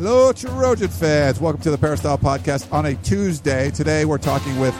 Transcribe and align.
Hello, 0.00 0.32
Trojan 0.32 0.86
fans. 0.86 1.40
Welcome 1.40 1.60
to 1.62 1.72
the 1.72 1.76
Peristyle 1.76 2.18
Podcast 2.18 2.72
on 2.72 2.86
a 2.86 2.94
Tuesday. 2.94 3.68
Today 3.72 4.04
we're 4.04 4.16
talking 4.16 4.56
with 4.60 4.72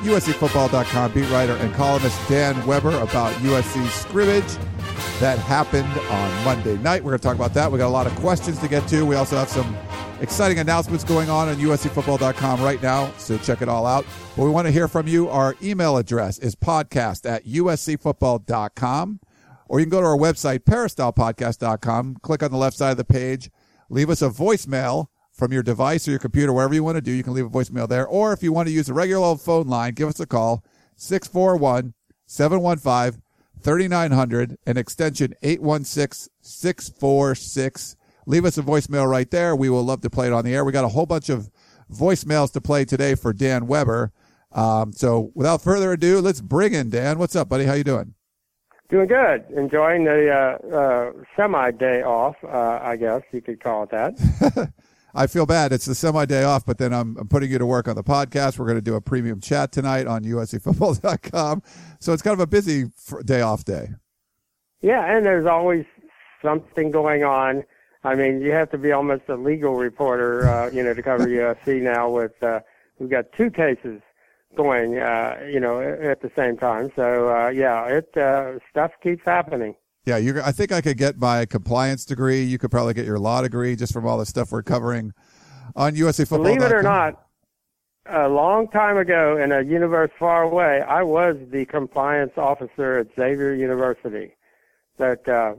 USCFootball.com 0.00 1.12
beat 1.12 1.28
writer 1.28 1.56
and 1.56 1.74
columnist 1.74 2.18
Dan 2.26 2.66
Weber 2.66 2.98
about 3.00 3.34
USC 3.42 3.86
scrimmage 3.88 4.50
that 5.20 5.38
happened 5.40 5.92
on 6.08 6.44
Monday 6.46 6.78
night. 6.78 7.04
We're 7.04 7.10
going 7.10 7.20
to 7.20 7.22
talk 7.22 7.36
about 7.36 7.52
that. 7.52 7.70
We 7.70 7.76
got 7.76 7.88
a 7.88 7.90
lot 7.90 8.06
of 8.06 8.14
questions 8.14 8.58
to 8.60 8.68
get 8.68 8.88
to. 8.88 9.04
We 9.04 9.14
also 9.14 9.36
have 9.36 9.50
some 9.50 9.76
exciting 10.22 10.58
announcements 10.58 11.04
going 11.04 11.28
on 11.28 11.50
on 11.50 11.56
USCFootball.com 11.56 12.62
right 12.62 12.82
now, 12.82 13.12
so 13.18 13.36
check 13.36 13.60
it 13.60 13.68
all 13.68 13.84
out. 13.84 14.06
But 14.38 14.44
we 14.44 14.50
want 14.50 14.68
to 14.68 14.72
hear 14.72 14.88
from 14.88 15.06
you. 15.06 15.28
Our 15.28 15.54
email 15.62 15.98
address 15.98 16.38
is 16.38 16.54
podcast 16.54 17.30
at 17.30 17.44
USCFootball.com, 17.44 19.20
or 19.68 19.80
you 19.80 19.84
can 19.84 19.90
go 19.90 20.00
to 20.00 20.06
our 20.06 20.16
website, 20.16 20.60
peristylepodcast.com, 20.60 22.16
click 22.22 22.42
on 22.42 22.50
the 22.50 22.56
left 22.56 22.78
side 22.78 22.92
of 22.92 22.96
the 22.96 23.04
page 23.04 23.50
leave 23.92 24.08
us 24.08 24.22
a 24.22 24.30
voicemail 24.30 25.06
from 25.30 25.52
your 25.52 25.62
device 25.62 26.08
or 26.08 26.12
your 26.12 26.20
computer, 26.20 26.52
wherever 26.52 26.74
you 26.74 26.82
want 26.82 26.96
to 26.96 27.02
do. 27.02 27.12
You 27.12 27.22
can 27.22 27.34
leave 27.34 27.46
a 27.46 27.50
voicemail 27.50 27.88
there. 27.88 28.06
Or 28.06 28.32
if 28.32 28.42
you 28.42 28.52
want 28.52 28.68
to 28.68 28.72
use 28.72 28.88
a 28.88 28.94
regular 28.94 29.24
old 29.24 29.40
phone 29.40 29.68
line, 29.68 29.92
give 29.94 30.08
us 30.08 30.18
a 30.18 30.26
call 30.26 30.64
641 30.96 31.94
715 32.26 33.22
3900 33.62 34.58
and 34.66 34.78
extension 34.78 35.34
816 35.42 36.32
646. 36.40 37.96
Leave 38.26 38.44
us 38.44 38.58
a 38.58 38.62
voicemail 38.62 39.08
right 39.08 39.30
there. 39.30 39.54
We 39.54 39.68
will 39.68 39.84
love 39.84 40.00
to 40.02 40.10
play 40.10 40.26
it 40.26 40.32
on 40.32 40.44
the 40.44 40.54
air. 40.54 40.64
We 40.64 40.72
got 40.72 40.84
a 40.84 40.88
whole 40.88 41.06
bunch 41.06 41.28
of 41.28 41.50
voicemails 41.92 42.52
to 42.52 42.60
play 42.60 42.84
today 42.84 43.14
for 43.14 43.32
Dan 43.32 43.66
Weber. 43.66 44.12
Um, 44.52 44.92
so 44.92 45.32
without 45.34 45.62
further 45.62 45.92
ado, 45.92 46.20
let's 46.20 46.40
bring 46.40 46.72
in 46.72 46.90
Dan. 46.90 47.18
What's 47.18 47.36
up, 47.36 47.48
buddy? 47.48 47.64
How 47.64 47.74
you 47.74 47.84
doing? 47.84 48.14
Doing 48.92 49.08
good. 49.08 49.46
Enjoying 49.56 50.04
the 50.04 50.28
uh, 50.30 50.68
uh, 50.68 51.12
semi 51.34 51.70
day 51.70 52.02
off, 52.02 52.36
uh, 52.44 52.78
I 52.82 52.96
guess 52.96 53.22
you 53.32 53.40
could 53.40 53.58
call 53.58 53.84
it 53.84 53.90
that. 53.90 54.70
I 55.14 55.26
feel 55.26 55.46
bad. 55.46 55.72
It's 55.72 55.86
the 55.86 55.94
semi 55.94 56.26
day 56.26 56.42
off, 56.42 56.66
but 56.66 56.76
then 56.76 56.92
I'm, 56.92 57.16
I'm 57.16 57.26
putting 57.26 57.50
you 57.50 57.56
to 57.56 57.64
work 57.64 57.88
on 57.88 57.96
the 57.96 58.04
podcast. 58.04 58.58
We're 58.58 58.66
going 58.66 58.76
to 58.76 58.82
do 58.82 58.94
a 58.94 59.00
premium 59.00 59.40
chat 59.40 59.72
tonight 59.72 60.06
on 60.06 60.24
USCFootball.com. 60.24 61.62
So 62.00 62.12
it's 62.12 62.20
kind 62.20 62.34
of 62.34 62.40
a 62.40 62.46
busy 62.46 62.90
day 63.24 63.40
off 63.40 63.64
day. 63.64 63.88
Yeah, 64.82 65.16
and 65.16 65.24
there's 65.24 65.46
always 65.46 65.86
something 66.42 66.90
going 66.90 67.24
on. 67.24 67.64
I 68.04 68.14
mean, 68.14 68.42
you 68.42 68.52
have 68.52 68.70
to 68.72 68.78
be 68.78 68.92
almost 68.92 69.22
a 69.28 69.36
legal 69.36 69.74
reporter, 69.74 70.46
uh, 70.46 70.70
you 70.70 70.82
know, 70.82 70.92
to 70.92 71.02
cover 71.02 71.26
USC 71.28 71.80
now. 71.80 72.10
With 72.10 72.42
uh, 72.42 72.60
we've 72.98 73.08
got 73.08 73.32
two 73.38 73.50
cases 73.50 74.02
going, 74.56 74.98
uh, 74.98 75.38
you 75.50 75.60
know, 75.60 75.80
at 75.80 76.20
the 76.20 76.30
same 76.36 76.56
time. 76.56 76.90
So 76.96 77.28
uh, 77.28 77.48
yeah, 77.48 77.86
it 77.86 78.16
uh, 78.16 78.58
stuff 78.70 78.92
keeps 79.02 79.24
happening. 79.24 79.74
Yeah, 80.04 80.16
you 80.16 80.40
I 80.42 80.52
think 80.52 80.72
I 80.72 80.80
could 80.80 80.96
get 80.96 81.18
my 81.18 81.46
compliance 81.46 82.04
degree. 82.04 82.42
You 82.42 82.58
could 82.58 82.70
probably 82.70 82.94
get 82.94 83.06
your 83.06 83.18
law 83.18 83.42
degree 83.42 83.76
just 83.76 83.92
from 83.92 84.06
all 84.06 84.18
the 84.18 84.26
stuff 84.26 84.50
we're 84.50 84.62
covering 84.62 85.12
on 85.76 85.94
USA 85.94 86.24
football. 86.24 86.44
Believe 86.44 86.62
it 86.62 86.72
or 86.72 86.82
not, 86.82 87.26
a 88.06 88.28
long 88.28 88.68
time 88.68 88.96
ago 88.96 89.36
in 89.36 89.52
a 89.52 89.62
universe 89.62 90.10
far 90.18 90.42
away, 90.42 90.82
I 90.82 91.02
was 91.02 91.36
the 91.50 91.64
compliance 91.66 92.32
officer 92.36 92.98
at 92.98 93.14
Xavier 93.14 93.54
University. 93.54 94.34
But 94.98 95.26
uh, 95.28 95.54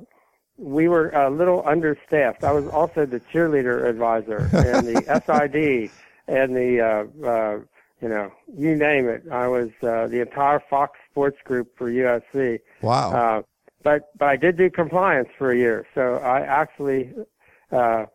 we 0.57 0.88
were 0.88 1.09
a 1.09 1.29
little 1.29 1.63
understaffed. 1.66 2.44
I 2.44 2.51
was 2.51 2.68
also 2.68 3.06
the 3.06 3.19
cheerleader 3.19 3.85
advisor 3.88 4.50
and 4.53 4.88
the 4.88 5.01
SID 5.25 5.91
and 6.28 6.56
the 6.56 6.81
uh, 6.81 7.28
uh, 7.28 7.59
you 8.03 8.09
know, 8.09 8.34
you 8.53 8.75
name 8.75 9.08
it. 9.08 9.24
I 9.31 9.47
was 9.47 9.69
uh, 9.81 10.08
the 10.08 10.19
entire 10.19 10.62
Fox 10.69 11.00
Sports 11.09 11.38
Group 11.46 11.78
for 11.78 11.90
USC. 11.90 12.59
Wow. 12.81 13.14
Uh, 13.14 13.41
but 13.81 14.09
but 14.18 14.28
I 14.28 14.36
did 14.36 14.58
do 14.58 14.69
compliance 14.69 15.30
for 15.38 15.52
a 15.52 15.58
year, 15.58 15.88
so 15.96 16.18
I 16.18 16.42
actually 16.42 17.13
uh, 17.72 18.06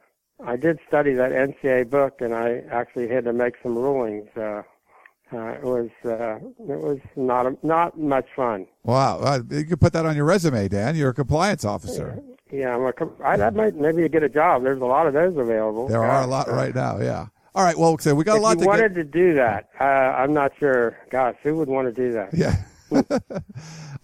I 0.45 0.57
did 0.57 0.79
study 0.87 1.15
that 1.15 1.33
NCAA 1.33 1.89
book, 1.89 2.21
and 2.21 2.35
I 2.35 2.63
actually 2.71 3.09
had 3.09 3.25
to 3.25 3.33
make 3.33 3.55
some 3.63 3.77
rulings. 3.77 4.29
Uh, 4.37 4.63
uh, 5.33 5.49
it 5.53 5.63
was 5.63 5.91
uh, 6.05 6.37
it 6.37 6.81
was 6.81 6.99
not 7.17 7.47
a, 7.47 7.57
not 7.63 7.99
much 7.99 8.27
fun. 8.37 8.67
Wow, 8.85 9.21
uh, 9.21 9.41
you 9.51 9.65
could 9.65 9.81
put 9.81 9.95
that 9.95 10.05
on 10.05 10.17
your 10.17 10.25
resume, 10.27 10.69
Dan. 10.69 10.97
You're 10.97 11.11
a 11.11 11.15
compliance 11.15 11.65
officer. 11.65 12.23
Yeah, 12.51 12.77
I'm 12.77 12.83
a. 12.83 12.93
I, 13.25 13.37
that 13.39 13.55
might 13.55 13.75
maybe 13.75 14.03
you 14.03 14.09
get 14.09 14.23
a 14.23 14.29
job. 14.29 14.65
There's 14.65 14.81
a 14.81 14.87
lot 14.87 15.07
of 15.07 15.15
those 15.15 15.37
available. 15.37 15.89
There 15.89 16.05
are 16.05 16.23
a 16.23 16.27
lot 16.27 16.49
right 16.49 16.75
now. 16.75 16.99
Yeah. 16.99 17.27
All 17.59 17.65
right. 17.65 17.77
Well, 17.77 17.99
so 17.99 18.15
we 18.15 18.23
got 18.23 18.37
if 18.37 18.39
a 18.39 18.43
lot 18.43 18.59
you 18.59 18.63
to 18.63 18.69
wanted 18.69 18.95
get. 18.95 18.95
to 18.95 19.05
do 19.05 19.35
that, 19.35 19.69
uh, 19.81 19.85
I'm 19.85 20.33
not 20.33 20.53
sure. 20.61 20.97
Gosh, 21.11 21.35
who 21.43 21.57
would 21.57 21.69
want 21.69 21.93
to 21.93 21.93
do 21.93 22.13
that? 22.13 22.33
Yeah. 22.33 22.55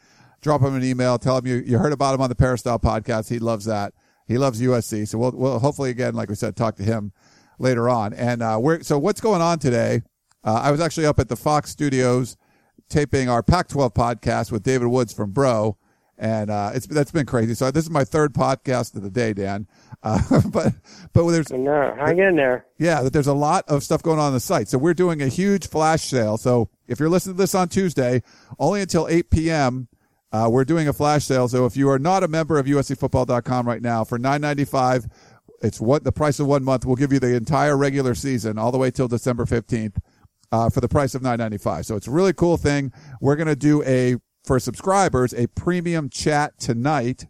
drop 0.42 0.62
him 0.62 0.76
an 0.76 0.84
email. 0.84 1.18
Tell 1.18 1.38
him 1.38 1.48
you, 1.48 1.56
you 1.66 1.78
heard 1.78 1.94
about 1.94 2.14
him 2.14 2.22
on 2.22 2.30
the 2.30 2.36
Peristyle 2.36 2.80
podcast. 2.80 3.30
He 3.30 3.40
loves 3.40 3.66
that. 3.66 3.94
He 4.28 4.38
loves 4.38 4.62
USC. 4.62 5.08
So 5.08 5.18
we'll, 5.18 5.32
we'll 5.32 5.60
hopefully 5.60 5.90
again, 5.90 6.16
like 6.16 6.30
we 6.30 6.36
said, 6.36 6.56
talk 6.56 6.76
to 6.78 6.84
him 6.84 7.14
later 7.60 7.88
on. 7.88 8.14
And, 8.14 8.44
uh, 8.44 8.58
we're, 8.60 8.84
so 8.84 9.00
what's 9.00 9.22
going 9.22 9.42
on 9.42 9.60
today? 9.60 10.02
Uh, 10.44 10.62
I 10.64 10.72
was 10.72 10.82
actually 10.82 11.06
up 11.06 11.20
at 11.20 11.30
the 11.30 11.38
Fox 11.38 11.70
studios 11.70 12.36
taping 12.90 13.30
our 13.30 13.42
Pac-12 13.42 13.94
podcast 13.94 14.52
with 14.52 14.64
David 14.64 14.88
Woods 14.88 15.14
from 15.14 15.32
Bro. 15.32 15.78
And, 16.24 16.50
uh, 16.50 16.72
it's, 16.74 16.88
that's 16.88 17.12
been 17.12 17.26
crazy. 17.26 17.54
So 17.54 17.70
this 17.70 17.84
is 17.84 17.90
my 17.90 18.06
third 18.06 18.34
podcast 18.34 18.96
of 18.96 19.04
the 19.04 19.10
day, 19.10 19.34
Dan. 19.34 19.68
Uh, 20.04 20.22
but 20.52 20.74
but 21.12 21.30
there's 21.30 21.52
no 21.52 21.94
hang 22.00 22.18
in 22.18 22.38
there. 22.38 22.66
Yeah, 22.78 23.02
that 23.02 23.12
there's 23.12 23.28
a 23.28 23.34
lot 23.34 23.66
of 23.68 23.84
stuff 23.84 24.02
going 24.02 24.20
on, 24.20 24.28
on 24.28 24.34
the 24.34 24.40
site. 24.40 24.70
So 24.70 24.78
we're 24.78 24.94
doing 24.94 25.22
a 25.22 25.28
huge 25.28 25.68
flash 25.68 26.04
sale. 26.04 26.38
So 26.38 26.70
if 26.88 26.98
you're 26.98 27.10
listening 27.10 27.36
to 27.36 27.44
this 27.44 27.54
on 27.54 27.68
Tuesday, 27.68 28.24
only 28.58 28.80
until 28.80 29.06
8 29.10 29.32
p.m. 29.32 29.90
Uh, 30.32 30.48
we're 30.50 30.64
doing 30.64 30.88
a 30.88 30.94
flash 30.94 31.26
sale. 31.26 31.50
So 31.50 31.66
if 31.66 31.76
you 31.76 31.90
are 31.90 32.00
not 32.00 32.24
a 32.24 32.30
member 32.30 32.58
of 32.58 32.68
USCFootball.com 32.68 33.68
right 33.68 33.82
now, 33.82 34.06
for 34.06 34.18
9.95, 34.18 35.12
it's 35.62 35.82
what 35.82 36.06
the 36.06 36.14
price 36.14 36.40
of 36.40 36.48
one 36.48 36.64
month. 36.64 36.86
We'll 36.86 36.96
give 36.96 37.12
you 37.12 37.20
the 37.20 37.36
entire 37.36 37.76
regular 37.76 38.16
season 38.16 38.58
all 38.58 38.72
the 38.72 38.78
way 38.78 38.92
till 38.92 39.10
December 39.10 39.44
15th 39.44 39.98
uh, 40.54 40.70
for 40.70 40.80
the 40.80 40.88
price 40.88 41.16
of 41.16 41.22
9.95. 41.22 41.84
So 41.84 41.98
it's 41.98 42.08
a 42.08 42.12
really 42.12 42.34
cool 42.34 42.56
thing. 42.56 42.94
We're 43.20 43.36
going 43.36 43.48
to 43.48 43.58
do 43.58 43.84
a 43.84 44.16
for 44.44 44.60
subscribers 44.60 45.34
a 45.34 45.48
premium 45.48 46.10
chat 46.10 46.60
tonight 46.60 47.26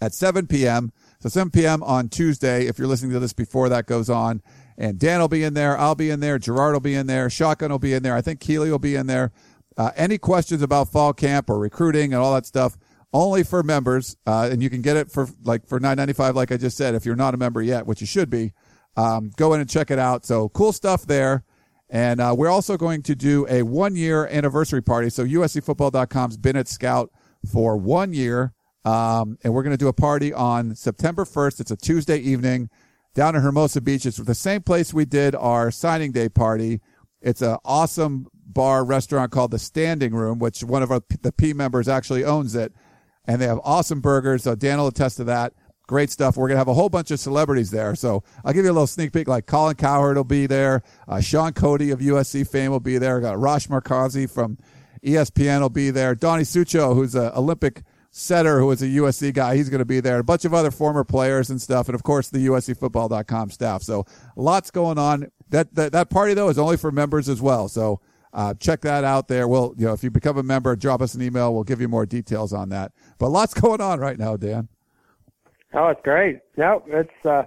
at 0.00 0.14
7 0.14 0.46
p.m. 0.46 0.92
So 1.20 1.28
7 1.28 1.50
p.m. 1.50 1.82
on 1.82 2.08
Tuesday, 2.08 2.66
if 2.66 2.78
you're 2.78 2.86
listening 2.86 3.12
to 3.12 3.18
this 3.18 3.32
before 3.32 3.68
that 3.68 3.86
goes 3.86 4.08
on, 4.08 4.42
and 4.76 4.98
Dan 4.98 5.20
will 5.20 5.28
be 5.28 5.42
in 5.42 5.54
there, 5.54 5.76
I'll 5.76 5.96
be 5.96 6.10
in 6.10 6.20
there, 6.20 6.38
Gerard 6.38 6.74
will 6.74 6.80
be 6.80 6.94
in 6.94 7.08
there, 7.08 7.28
Shotgun 7.28 7.70
will 7.70 7.78
be 7.78 7.94
in 7.94 8.02
there, 8.02 8.14
I 8.14 8.20
think 8.20 8.40
Keely 8.40 8.70
will 8.70 8.78
be 8.78 8.94
in 8.94 9.06
there. 9.06 9.32
Uh, 9.76 9.90
any 9.96 10.18
questions 10.18 10.62
about 10.62 10.90
fall 10.90 11.12
camp 11.12 11.50
or 11.50 11.58
recruiting 11.58 12.12
and 12.12 12.22
all 12.22 12.34
that 12.34 12.46
stuff, 12.46 12.76
only 13.12 13.42
for 13.42 13.62
members, 13.62 14.16
uh, 14.26 14.48
and 14.50 14.62
you 14.62 14.70
can 14.70 14.82
get 14.82 14.96
it 14.96 15.10
for 15.10 15.28
like 15.44 15.66
for 15.66 15.80
9.95, 15.80 16.34
like 16.34 16.52
I 16.52 16.56
just 16.56 16.76
said. 16.76 16.94
If 16.94 17.06
you're 17.06 17.16
not 17.16 17.34
a 17.34 17.36
member 17.36 17.62
yet, 17.62 17.86
which 17.86 18.00
you 18.00 18.06
should 18.06 18.28
be, 18.28 18.52
um, 18.96 19.30
go 19.36 19.54
in 19.54 19.60
and 19.60 19.70
check 19.70 19.90
it 19.90 19.98
out. 19.98 20.26
So 20.26 20.48
cool 20.50 20.72
stuff 20.72 21.06
there. 21.06 21.44
And 21.90 22.20
uh, 22.20 22.34
we're 22.36 22.50
also 22.50 22.76
going 22.76 23.02
to 23.04 23.14
do 23.14 23.46
a 23.48 23.62
one 23.62 23.96
year 23.96 24.26
anniversary 24.26 24.82
party. 24.82 25.10
So 25.10 25.24
USCFootball.com's 25.24 26.36
been 26.36 26.56
at 26.56 26.68
Scout 26.68 27.10
for 27.50 27.76
one 27.76 28.12
year. 28.12 28.52
Um, 28.84 29.38
and 29.42 29.52
we're 29.52 29.62
going 29.62 29.74
to 29.74 29.78
do 29.78 29.88
a 29.88 29.92
party 29.92 30.32
on 30.32 30.74
September 30.74 31.24
1st. 31.24 31.60
It's 31.60 31.70
a 31.70 31.76
Tuesday 31.76 32.18
evening 32.18 32.70
down 33.14 33.34
in 33.34 33.42
Hermosa 33.42 33.80
Beach. 33.80 34.06
It's 34.06 34.18
the 34.18 34.34
same 34.34 34.62
place 34.62 34.94
we 34.94 35.04
did 35.04 35.34
our 35.34 35.70
signing 35.70 36.12
day 36.12 36.28
party. 36.28 36.80
It's 37.20 37.42
an 37.42 37.56
awesome 37.64 38.28
bar 38.34 38.84
restaurant 38.84 39.32
called 39.32 39.50
the 39.50 39.58
Standing 39.58 40.14
Room, 40.14 40.38
which 40.38 40.62
one 40.62 40.82
of 40.82 40.90
our, 40.90 41.02
the 41.22 41.32
P 41.32 41.52
members 41.52 41.88
actually 41.88 42.24
owns 42.24 42.54
it. 42.54 42.72
And 43.24 43.42
they 43.42 43.46
have 43.46 43.60
awesome 43.62 44.00
burgers. 44.00 44.44
So 44.44 44.54
Dan 44.54 44.78
will 44.78 44.86
attest 44.86 45.16
to 45.18 45.24
that. 45.24 45.52
Great 45.88 46.10
stuff. 46.10 46.36
We're 46.36 46.48
going 46.48 46.56
to 46.56 46.60
have 46.60 46.68
a 46.68 46.74
whole 46.74 46.90
bunch 46.90 47.10
of 47.10 47.18
celebrities 47.18 47.70
there. 47.70 47.94
So 47.94 48.22
I'll 48.44 48.52
give 48.52 48.64
you 48.64 48.70
a 48.70 48.74
little 48.74 48.86
sneak 48.86 49.10
peek. 49.10 49.26
Like 49.26 49.46
Colin 49.46 49.74
Cowherd 49.74 50.18
will 50.18 50.24
be 50.24 50.46
there. 50.46 50.82
Uh, 51.08 51.20
Shaun 51.20 51.54
Cody 51.54 51.90
of 51.90 52.00
USC 52.00 52.46
fame 52.46 52.70
will 52.70 52.78
be 52.78 52.98
there. 52.98 53.16
I 53.16 53.20
got 53.20 53.36
Arash 53.36 53.68
Markazi 53.68 54.30
from 54.30 54.58
ESPN 55.02 55.62
will 55.62 55.70
be 55.70 55.90
there. 55.90 56.14
Donnie 56.14 56.44
Suxho, 56.44 56.94
who's 56.94 57.14
an 57.14 57.32
Olympic 57.34 57.82
setter 58.10 58.58
who 58.58 58.66
was 58.66 58.82
a 58.82 58.86
USC 58.86 59.32
guy, 59.32 59.56
he's 59.56 59.70
going 59.70 59.78
to 59.78 59.86
be 59.86 60.00
there. 60.00 60.18
A 60.18 60.24
bunch 60.24 60.44
of 60.44 60.52
other 60.52 60.70
former 60.70 61.04
players 61.04 61.48
and 61.48 61.60
stuff, 61.60 61.88
and 61.88 61.94
of 61.94 62.02
course 62.02 62.28
the 62.28 62.46
USCFootball.com 62.46 63.50
staff. 63.50 63.82
So 63.82 64.04
lots 64.36 64.70
going 64.70 64.98
on. 64.98 65.30
That 65.48 65.74
that, 65.74 65.92
that 65.92 66.10
party 66.10 66.34
though 66.34 66.50
is 66.50 66.58
only 66.58 66.76
for 66.76 66.92
members 66.92 67.30
as 67.30 67.40
well. 67.40 67.68
So 67.68 68.00
uh, 68.34 68.52
check 68.54 68.82
that 68.82 69.04
out 69.04 69.28
there. 69.28 69.48
We'll, 69.48 69.74
you 69.78 69.86
know, 69.86 69.94
if 69.94 70.04
you 70.04 70.10
become 70.10 70.36
a 70.36 70.42
member, 70.42 70.76
drop 70.76 71.00
us 71.00 71.14
an 71.14 71.22
email. 71.22 71.54
We'll 71.54 71.64
give 71.64 71.80
you 71.80 71.88
more 71.88 72.04
details 72.04 72.52
on 72.52 72.68
that. 72.70 72.92
But 73.18 73.30
lots 73.30 73.54
going 73.58 73.80
on 73.80 74.00
right 74.00 74.18
now, 74.18 74.36
Dan. 74.36 74.68
Oh, 75.74 75.88
it's 75.88 76.00
great. 76.02 76.40
No, 76.56 76.82
it's 76.86 77.26
uh, 77.26 77.44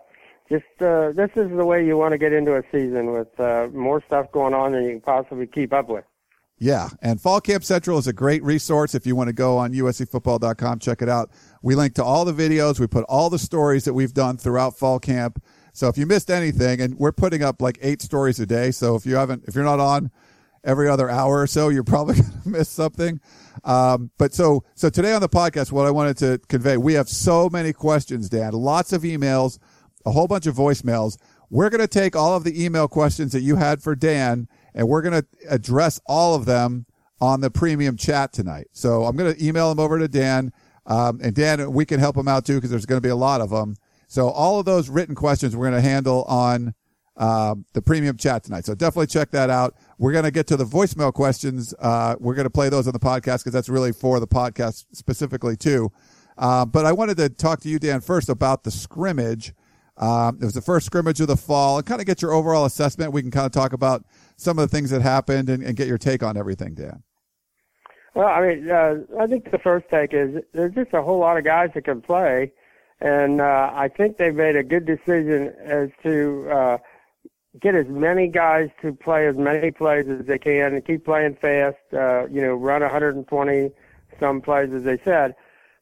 just 0.49 0.65
uh, 0.79 1.11
this 1.13 1.31
is 1.35 1.49
the 1.49 1.65
way 1.65 1.85
you 1.85 1.97
want 1.97 2.11
to 2.11 2.17
get 2.17 2.33
into 2.33 2.55
a 2.55 2.63
season 2.71 3.11
with 3.11 3.39
uh, 3.39 3.67
more 3.73 4.03
stuff 4.05 4.31
going 4.31 4.53
on 4.53 4.73
than 4.73 4.83
you 4.83 4.89
can 4.91 5.01
possibly 5.01 5.47
keep 5.47 5.73
up 5.73 5.89
with. 5.89 6.05
Yeah, 6.59 6.89
and 7.01 7.19
Fall 7.19 7.41
Camp 7.41 7.63
Central 7.63 7.97
is 7.97 8.05
a 8.05 8.13
great 8.13 8.43
resource 8.43 8.93
if 8.93 9.07
you 9.07 9.15
want 9.15 9.29
to 9.29 9.33
go 9.33 9.57
on 9.57 9.73
uscfootball.com, 9.73 10.77
check 10.77 11.01
it 11.01 11.09
out. 11.09 11.31
We 11.63 11.73
link 11.73 11.95
to 11.95 12.03
all 12.03 12.23
the 12.23 12.33
videos, 12.33 12.79
we 12.79 12.85
put 12.85 13.03
all 13.05 13.31
the 13.31 13.39
stories 13.39 13.85
that 13.85 13.95
we've 13.95 14.13
done 14.13 14.37
throughout 14.37 14.77
fall 14.77 14.99
camp. 14.99 15.43
So 15.73 15.87
if 15.87 15.97
you 15.97 16.05
missed 16.05 16.29
anything, 16.29 16.79
and 16.79 16.93
we're 16.99 17.13
putting 17.13 17.41
up 17.41 17.63
like 17.63 17.79
eight 17.81 17.99
stories 17.99 18.39
a 18.39 18.45
day, 18.45 18.69
so 18.69 18.95
if 18.95 19.07
you 19.07 19.15
haven't, 19.15 19.45
if 19.47 19.55
you're 19.55 19.63
not 19.63 19.79
on 19.79 20.11
every 20.63 20.89
other 20.89 21.09
hour 21.09 21.41
or 21.41 21.47
so, 21.47 21.69
you're 21.69 21.83
probably 21.83 22.15
going 22.21 22.41
to 22.43 22.49
miss 22.49 22.69
something. 22.69 23.19
Um, 23.63 24.11
but 24.17 24.33
so, 24.33 24.63
so 24.75 24.89
today 24.89 25.13
on 25.13 25.21
the 25.21 25.29
podcast, 25.29 25.71
what 25.71 25.85
I 25.85 25.91
wanted 25.91 26.17
to 26.17 26.39
convey, 26.47 26.77
we 26.77 26.93
have 26.93 27.09
so 27.09 27.49
many 27.49 27.73
questions, 27.73 28.29
Dan, 28.29 28.53
lots 28.53 28.93
of 28.93 29.03
emails, 29.03 29.59
a 30.05 30.11
whole 30.11 30.27
bunch 30.27 30.45
of 30.45 30.55
voicemails. 30.55 31.17
We're 31.49 31.69
going 31.69 31.81
to 31.81 31.87
take 31.87 32.15
all 32.15 32.35
of 32.35 32.43
the 32.43 32.63
email 32.63 32.87
questions 32.87 33.33
that 33.33 33.41
you 33.41 33.57
had 33.57 33.81
for 33.83 33.95
Dan 33.95 34.47
and 34.73 34.87
we're 34.87 35.01
going 35.01 35.21
to 35.21 35.27
address 35.49 35.99
all 36.05 36.35
of 36.35 36.45
them 36.45 36.85
on 37.19 37.41
the 37.41 37.51
premium 37.51 37.97
chat 37.97 38.33
tonight. 38.33 38.67
So 38.71 39.03
I'm 39.03 39.15
going 39.15 39.33
to 39.33 39.45
email 39.45 39.69
them 39.69 39.79
over 39.79 39.99
to 39.99 40.07
Dan. 40.07 40.51
Um, 40.85 41.19
and 41.21 41.35
Dan, 41.35 41.71
we 41.71 41.85
can 41.85 41.99
help 41.99 42.17
him 42.17 42.27
out 42.27 42.45
too 42.45 42.55
because 42.55 42.69
there's 42.69 42.85
going 42.85 42.97
to 42.97 43.05
be 43.05 43.11
a 43.11 43.15
lot 43.15 43.41
of 43.41 43.49
them. 43.49 43.75
So 44.07 44.29
all 44.29 44.59
of 44.59 44.65
those 44.65 44.89
written 44.89 45.15
questions 45.15 45.55
we're 45.55 45.69
going 45.69 45.81
to 45.81 45.87
handle 45.87 46.23
on 46.23 46.73
um, 47.17 47.65
the 47.73 47.81
premium 47.81 48.17
chat 48.17 48.43
tonight. 48.43 48.65
So 48.65 48.75
definitely 48.75 49.07
check 49.07 49.31
that 49.31 49.49
out. 49.49 49.75
We're 49.97 50.11
going 50.11 50.23
to 50.23 50.31
get 50.31 50.47
to 50.47 50.57
the 50.57 50.65
voicemail 50.65 51.13
questions. 51.13 51.73
Uh, 51.79 52.15
we're 52.19 52.35
going 52.35 52.45
to 52.45 52.51
play 52.51 52.69
those 52.69 52.87
on 52.87 52.93
the 52.93 52.99
podcast 52.99 53.39
because 53.39 53.53
that's 53.53 53.69
really 53.69 53.91
for 53.91 54.19
the 54.19 54.27
podcast 54.27 54.85
specifically 54.93 55.55
too. 55.55 55.91
Uh, 56.37 56.65
but 56.65 56.85
I 56.85 56.91
wanted 56.91 57.17
to 57.17 57.29
talk 57.29 57.59
to 57.61 57.69
you, 57.69 57.79
Dan, 57.79 58.01
first 58.01 58.29
about 58.29 58.63
the 58.63 58.71
scrimmage. 58.71 59.53
Um, 59.97 60.39
it 60.41 60.45
was 60.45 60.53
the 60.53 60.61
first 60.61 60.85
scrimmage 60.85 61.19
of 61.21 61.27
the 61.27 61.37
fall 61.37 61.77
and 61.77 61.85
kind 61.85 62.01
of 62.01 62.07
get 62.07 62.21
your 62.21 62.33
overall 62.33 62.65
assessment. 62.65 63.11
We 63.11 63.21
can 63.21 63.29
kind 63.29 63.45
of 63.45 63.51
talk 63.51 63.73
about 63.73 64.05
some 64.37 64.57
of 64.57 64.67
the 64.67 64.75
things 64.75 64.89
that 64.89 65.01
happened 65.01 65.49
and, 65.49 65.61
and 65.61 65.75
get 65.75 65.87
your 65.87 65.97
take 65.99 66.23
on 66.23 66.37
everything, 66.37 66.73
Dan. 66.73 67.03
Well, 68.15 68.27
I 68.27 68.41
mean, 68.41 68.69
uh, 68.69 68.95
I 69.19 69.27
think 69.27 69.51
the 69.51 69.59
first 69.59 69.85
take 69.89 70.13
is 70.13 70.43
there's 70.53 70.73
just 70.73 70.93
a 70.93 71.01
whole 71.01 71.19
lot 71.19 71.37
of 71.37 71.43
guys 71.43 71.69
that 71.75 71.85
can 71.85 72.01
play, 72.01 72.51
and 72.99 73.39
uh, 73.39 73.71
I 73.73 73.87
think 73.87 74.17
they 74.17 74.31
made 74.31 74.55
a 74.55 74.63
good 74.63 74.85
decision 74.85 75.53
as 75.63 75.89
to 76.03 76.49
uh, 76.51 76.77
get 77.59 77.75
as 77.75 77.87
many 77.87 78.27
guys 78.27 78.69
to 78.81 78.93
play 78.93 79.27
as 79.27 79.35
many 79.35 79.71
plays 79.71 80.07
as 80.07 80.25
they 80.25 80.37
can 80.37 80.73
and 80.73 80.85
keep 80.85 81.03
playing 81.03 81.35
fast. 81.35 81.77
Uh, 81.91 82.27
you 82.27 82.41
know, 82.41 82.53
run 82.53 82.81
120 82.81 83.71
some 84.19 84.41
plays 84.41 84.71
as 84.71 84.83
they 84.83 84.97
said, 85.03 85.35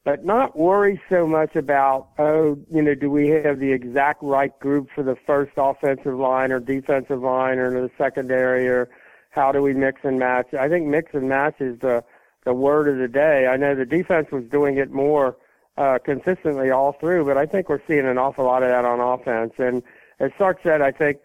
but 0.04 0.24
not 0.24 0.58
worry 0.58 1.00
so 1.08 1.26
much 1.26 1.54
about 1.54 2.08
oh, 2.18 2.58
you 2.70 2.82
know, 2.82 2.94
do 2.94 3.10
we 3.10 3.28
have 3.28 3.60
the 3.60 3.72
exact 3.72 4.22
right 4.22 4.58
group 4.58 4.88
for 4.94 5.02
the 5.02 5.16
first 5.26 5.52
offensive 5.56 6.18
line 6.18 6.50
or 6.50 6.58
defensive 6.58 7.22
line 7.22 7.58
or 7.58 7.70
the 7.70 7.90
secondary 7.96 8.66
or 8.66 8.88
how 9.30 9.52
do 9.52 9.62
we 9.62 9.72
mix 9.72 10.00
and 10.02 10.18
match? 10.18 10.52
I 10.54 10.68
think 10.68 10.86
mix 10.86 11.14
and 11.14 11.28
match 11.28 11.60
is 11.60 11.78
the 11.80 12.02
the 12.44 12.54
word 12.54 12.88
of 12.88 12.98
the 12.98 13.08
day. 13.08 13.46
I 13.46 13.56
know 13.56 13.74
the 13.74 13.84
defense 13.84 14.30
was 14.32 14.44
doing 14.44 14.78
it 14.78 14.90
more 14.90 15.36
uh, 15.76 15.98
consistently 16.02 16.70
all 16.70 16.92
through, 16.92 17.26
but 17.26 17.36
I 17.36 17.46
think 17.46 17.68
we're 17.68 17.82
seeing 17.86 18.06
an 18.06 18.18
awful 18.18 18.46
lot 18.46 18.62
of 18.62 18.70
that 18.70 18.84
on 18.84 18.98
offense. 18.98 19.52
And 19.58 19.82
as 20.18 20.30
Sark 20.38 20.58
said, 20.62 20.80
I 20.80 20.90
think 20.90 21.18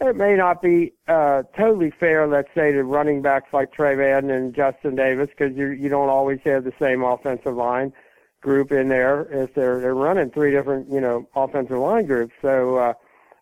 it 0.00 0.16
may 0.16 0.34
not 0.34 0.60
be 0.60 0.92
uh, 1.08 1.42
totally 1.56 1.90
fair, 1.90 2.26
let's 2.26 2.48
say, 2.54 2.72
to 2.72 2.82
running 2.82 3.22
backs 3.22 3.52
like 3.52 3.70
Madden 3.78 4.30
and 4.30 4.54
Justin 4.54 4.96
Davis 4.96 5.28
because 5.30 5.56
you 5.56 5.68
you 5.68 5.88
don't 5.88 6.08
always 6.08 6.40
have 6.44 6.64
the 6.64 6.72
same 6.78 7.02
offensive 7.02 7.54
line 7.54 7.92
group 8.40 8.72
in 8.72 8.88
there 8.88 9.22
if 9.30 9.54
they're 9.54 9.80
they're 9.80 9.94
running 9.94 10.30
three 10.30 10.50
different 10.50 10.90
you 10.90 11.00
know 11.00 11.28
offensive 11.34 11.78
line 11.78 12.06
groups. 12.06 12.34
So, 12.42 12.76
uh, 12.76 12.94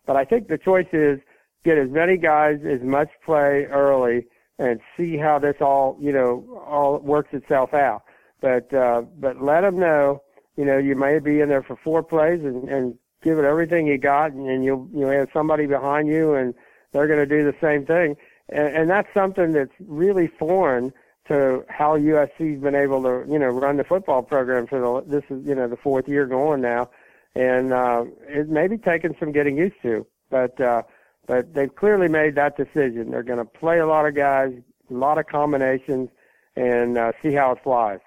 but 0.05 0.15
I 0.15 0.25
think 0.25 0.47
the 0.47 0.57
choice 0.57 0.87
is 0.93 1.19
get 1.65 1.77
as 1.77 1.89
many 1.89 2.17
guys 2.17 2.59
as 2.65 2.81
much 2.81 3.09
play 3.25 3.65
early 3.65 4.27
and 4.59 4.79
see 4.95 5.17
how 5.17 5.39
this 5.39 5.55
all 5.59 5.97
you 5.99 6.11
know 6.11 6.63
all 6.65 6.99
works 6.99 7.33
itself 7.33 7.73
out. 7.73 8.03
But 8.41 8.73
uh, 8.73 9.03
but 9.17 9.41
let 9.41 9.61
them 9.61 9.79
know 9.79 10.21
you 10.55 10.65
know 10.65 10.77
you 10.77 10.95
may 10.95 11.17
be 11.19 11.41
in 11.41 11.49
there 11.49 11.63
for 11.63 11.77
four 11.83 12.03
plays 12.03 12.41
and, 12.43 12.69
and 12.69 12.97
give 13.23 13.39
it 13.39 13.45
everything 13.45 13.87
you 13.87 13.97
got, 13.97 14.31
and, 14.31 14.47
and 14.47 14.63
you'll 14.63 14.87
you 14.93 15.07
have 15.07 15.29
somebody 15.33 15.65
behind 15.65 16.07
you, 16.07 16.33
and 16.33 16.53
they're 16.91 17.07
going 17.07 17.19
to 17.19 17.25
do 17.25 17.43
the 17.43 17.55
same 17.61 17.85
thing. 17.85 18.15
And, 18.49 18.75
and 18.75 18.89
that's 18.89 19.07
something 19.13 19.53
that's 19.53 19.73
really 19.79 20.27
foreign 20.27 20.93
to 21.27 21.63
how 21.69 21.97
USC's 21.97 22.61
been 22.61 22.75
able 22.75 23.01
to 23.03 23.25
you 23.31 23.39
know 23.39 23.47
run 23.47 23.77
the 23.77 23.83
football 23.83 24.21
program 24.21 24.67
for 24.67 24.79
the 24.79 25.09
this 25.09 25.23
is 25.29 25.45
you 25.45 25.55
know 25.55 25.67
the 25.67 25.77
fourth 25.77 26.07
year 26.07 26.25
going 26.25 26.61
now, 26.61 26.89
and 27.35 27.73
uh, 27.73 28.05
it 28.27 28.49
may 28.49 28.67
be 28.67 28.77
taking 28.77 29.15
some 29.19 29.31
getting 29.31 29.57
used 29.57 29.81
to, 29.81 30.05
but 30.29 30.59
uh, 30.59 30.83
but 31.25 31.53
they've 31.53 31.73
clearly 31.73 32.07
made 32.07 32.35
that 32.35 32.57
decision. 32.57 33.11
They're 33.11 33.23
going 33.23 33.39
to 33.39 33.45
play 33.45 33.79
a 33.79 33.87
lot 33.87 34.05
of 34.05 34.15
guys, 34.15 34.53
a 34.89 34.93
lot 34.93 35.17
of 35.17 35.27
combinations, 35.27 36.09
and 36.55 36.97
uh, 36.97 37.13
see 37.21 37.33
how 37.33 37.53
it 37.53 37.63
flies. 37.63 37.99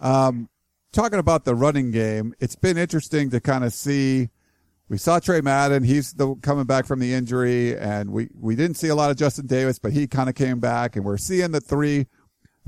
Um, 0.00 0.48
talking 0.92 1.18
about 1.18 1.44
the 1.44 1.54
running 1.54 1.90
game, 1.90 2.34
it's 2.40 2.56
been 2.56 2.76
interesting 2.76 3.30
to 3.30 3.40
kind 3.40 3.64
of 3.64 3.72
see. 3.72 4.30
We 4.88 4.98
saw 4.98 5.20
Tre 5.20 5.40
Madden; 5.40 5.84
he's 5.84 6.14
the, 6.14 6.34
coming 6.36 6.64
back 6.64 6.86
from 6.86 6.98
the 6.98 7.14
injury, 7.14 7.76
and 7.78 8.10
we 8.10 8.28
we 8.34 8.56
didn't 8.56 8.76
see 8.76 8.88
a 8.88 8.94
lot 8.94 9.10
of 9.10 9.16
Justin 9.16 9.46
Davis, 9.46 9.78
but 9.78 9.92
he 9.92 10.06
kind 10.06 10.28
of 10.28 10.34
came 10.34 10.58
back, 10.58 10.96
and 10.96 11.04
we're 11.04 11.16
seeing 11.16 11.52
the 11.52 11.60
three 11.60 12.06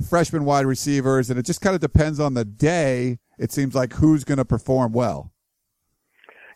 freshman 0.08 0.44
wide 0.44 0.66
receivers, 0.66 1.30
and 1.30 1.38
it 1.38 1.44
just 1.44 1.60
kind 1.60 1.74
of 1.74 1.80
depends 1.80 2.20
on 2.20 2.34
the 2.34 2.44
day. 2.44 3.18
It 3.38 3.50
seems 3.50 3.74
like 3.74 3.94
who's 3.94 4.24
going 4.24 4.38
to 4.38 4.44
perform 4.44 4.92
well. 4.92 5.32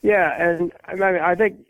Yeah, 0.02 0.40
and 0.40 0.72
I 0.84 0.94
mean, 0.94 1.20
I 1.20 1.34
think 1.34 1.66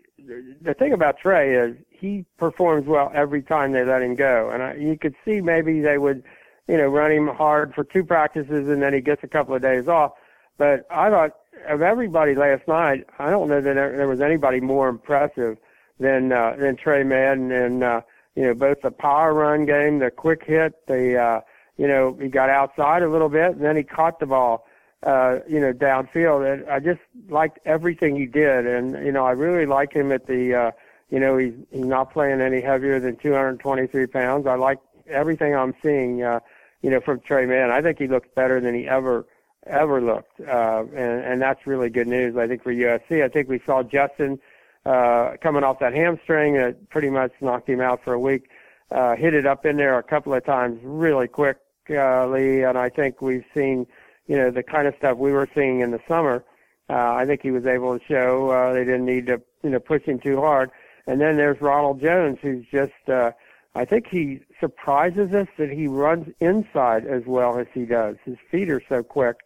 the 0.60 0.74
thing 0.74 0.92
about 0.92 1.18
Trey 1.18 1.54
is 1.54 1.76
he 1.88 2.26
performs 2.36 2.86
well 2.86 3.10
every 3.14 3.42
time 3.42 3.72
they 3.72 3.84
let 3.84 4.02
him 4.02 4.14
go, 4.14 4.50
and 4.50 4.62
I, 4.62 4.74
you 4.74 4.98
could 4.98 5.14
see 5.24 5.40
maybe 5.40 5.80
they 5.80 5.96
would 5.96 6.22
you 6.68 6.76
know, 6.76 6.86
run 6.86 7.12
him 7.12 7.28
hard 7.28 7.74
for 7.74 7.84
two 7.84 8.04
practices 8.04 8.68
and 8.68 8.82
then 8.82 8.92
he 8.92 9.00
gets 9.00 9.22
a 9.22 9.28
couple 9.28 9.54
of 9.54 9.62
days 9.62 9.88
off. 9.88 10.12
But 10.58 10.86
I 10.90 11.10
thought 11.10 11.36
of 11.68 11.82
everybody 11.82 12.34
last 12.34 12.66
night, 12.66 13.06
I 13.18 13.30
don't 13.30 13.48
know 13.48 13.60
that 13.60 13.74
there 13.74 14.08
was 14.08 14.20
anybody 14.20 14.60
more 14.60 14.88
impressive 14.88 15.58
than 15.98 16.32
uh, 16.32 16.56
than 16.58 16.76
Tre 16.76 17.02
Madden 17.04 17.52
and 17.52 17.84
uh, 17.84 18.00
you 18.34 18.44
know 18.44 18.54
both 18.54 18.82
the 18.82 18.90
power 18.90 19.32
run 19.32 19.66
game, 19.66 19.98
the 19.98 20.10
quick 20.10 20.44
hit, 20.44 20.86
the 20.86 21.16
uh, 21.16 21.40
you 21.76 21.86
know 21.86 22.16
he 22.20 22.28
got 22.28 22.50
outside 22.50 23.02
a 23.02 23.08
little 23.08 23.28
bit 23.28 23.52
and 23.52 23.60
then 23.64 23.76
he 23.76 23.82
caught 23.82 24.18
the 24.18 24.26
ball 24.26 24.66
uh, 25.02 25.38
you 25.48 25.60
know 25.60 25.72
downfield. 25.72 26.52
And 26.52 26.68
I 26.68 26.80
just 26.80 27.00
liked 27.28 27.58
everything 27.64 28.16
he 28.16 28.26
did, 28.26 28.66
and 28.66 29.04
you 29.04 29.12
know 29.12 29.24
I 29.24 29.32
really 29.32 29.66
like 29.66 29.92
him 29.92 30.12
at 30.12 30.26
the 30.26 30.54
uh, 30.54 30.70
you 31.10 31.20
know 31.20 31.36
he's 31.36 31.54
he's 31.70 31.84
not 31.84 32.12
playing 32.12 32.40
any 32.40 32.60
heavier 32.60 32.98
than 33.00 33.16
223 33.16 34.06
pounds. 34.06 34.46
I 34.46 34.54
like 34.54 34.78
everything 35.08 35.54
I'm 35.54 35.74
seeing. 35.82 36.22
Uh, 36.22 36.40
you 36.82 36.90
know, 36.90 37.00
from 37.00 37.20
Tre 37.20 37.46
Madden. 37.46 37.70
I 37.70 37.82
think 37.82 37.98
he 37.98 38.06
looks 38.06 38.28
better 38.34 38.60
than 38.60 38.74
he 38.74 38.88
ever 38.88 39.26
ever 39.66 40.00
looked, 40.00 40.40
uh, 40.40 40.84
and 40.94 41.24
and 41.24 41.42
that's 41.42 41.66
really 41.66 41.90
good 41.90 42.06
news. 42.06 42.36
I 42.36 42.46
think 42.46 42.62
for 42.62 42.72
USC. 42.72 43.22
I 43.22 43.28
think 43.28 43.48
we 43.48 43.60
saw 43.66 43.82
Justin 43.82 44.38
uh, 44.84 45.36
coming 45.42 45.64
off 45.64 45.80
that 45.80 45.92
hamstring 45.92 46.54
that 46.54 46.88
pretty 46.90 47.10
much 47.10 47.32
knocked 47.40 47.68
him 47.68 47.80
out 47.80 48.02
for 48.04 48.12
a 48.12 48.20
week. 48.20 48.48
Uh, 48.90 49.16
hit 49.16 49.34
it 49.34 49.46
up 49.46 49.66
in 49.66 49.76
there 49.76 49.98
a 49.98 50.02
couple 50.02 50.32
of 50.32 50.44
times 50.44 50.78
really 50.84 51.26
quickly, 51.26 52.62
and 52.62 52.78
I 52.78 52.88
think 52.88 53.20
we've 53.20 53.44
seen, 53.52 53.86
you 54.28 54.36
know, 54.36 54.52
the 54.52 54.62
kind 54.62 54.86
of 54.86 54.94
stuff 54.96 55.18
we 55.18 55.32
were 55.32 55.48
seeing 55.54 55.80
in 55.80 55.90
the 55.90 56.00
summer. 56.06 56.44
Uh, 56.88 57.14
I 57.14 57.26
think 57.26 57.42
he 57.42 57.50
was 57.50 57.66
able 57.66 57.98
to 57.98 58.04
show 58.04 58.50
uh, 58.50 58.72
they 58.72 58.84
didn't 58.84 59.06
need 59.06 59.26
to, 59.26 59.42
you 59.64 59.70
know, 59.70 59.80
push 59.80 60.02
him 60.04 60.20
too 60.20 60.40
hard. 60.40 60.70
And 61.08 61.20
then 61.20 61.36
there's 61.36 61.60
Ronald 61.60 62.00
Jones, 62.00 62.38
who's 62.40 62.64
just 62.70 63.08
uh, 63.08 63.32
I 63.76 63.84
think 63.84 64.06
he 64.06 64.40
surprises 64.58 65.34
us 65.34 65.48
that 65.58 65.70
he 65.70 65.86
runs 65.86 66.32
inside 66.40 67.06
as 67.06 67.24
well 67.26 67.58
as 67.58 67.66
he 67.74 67.84
does. 67.84 68.16
His 68.24 68.38
feet 68.50 68.70
are 68.70 68.80
so 68.88 69.02
quick, 69.02 69.36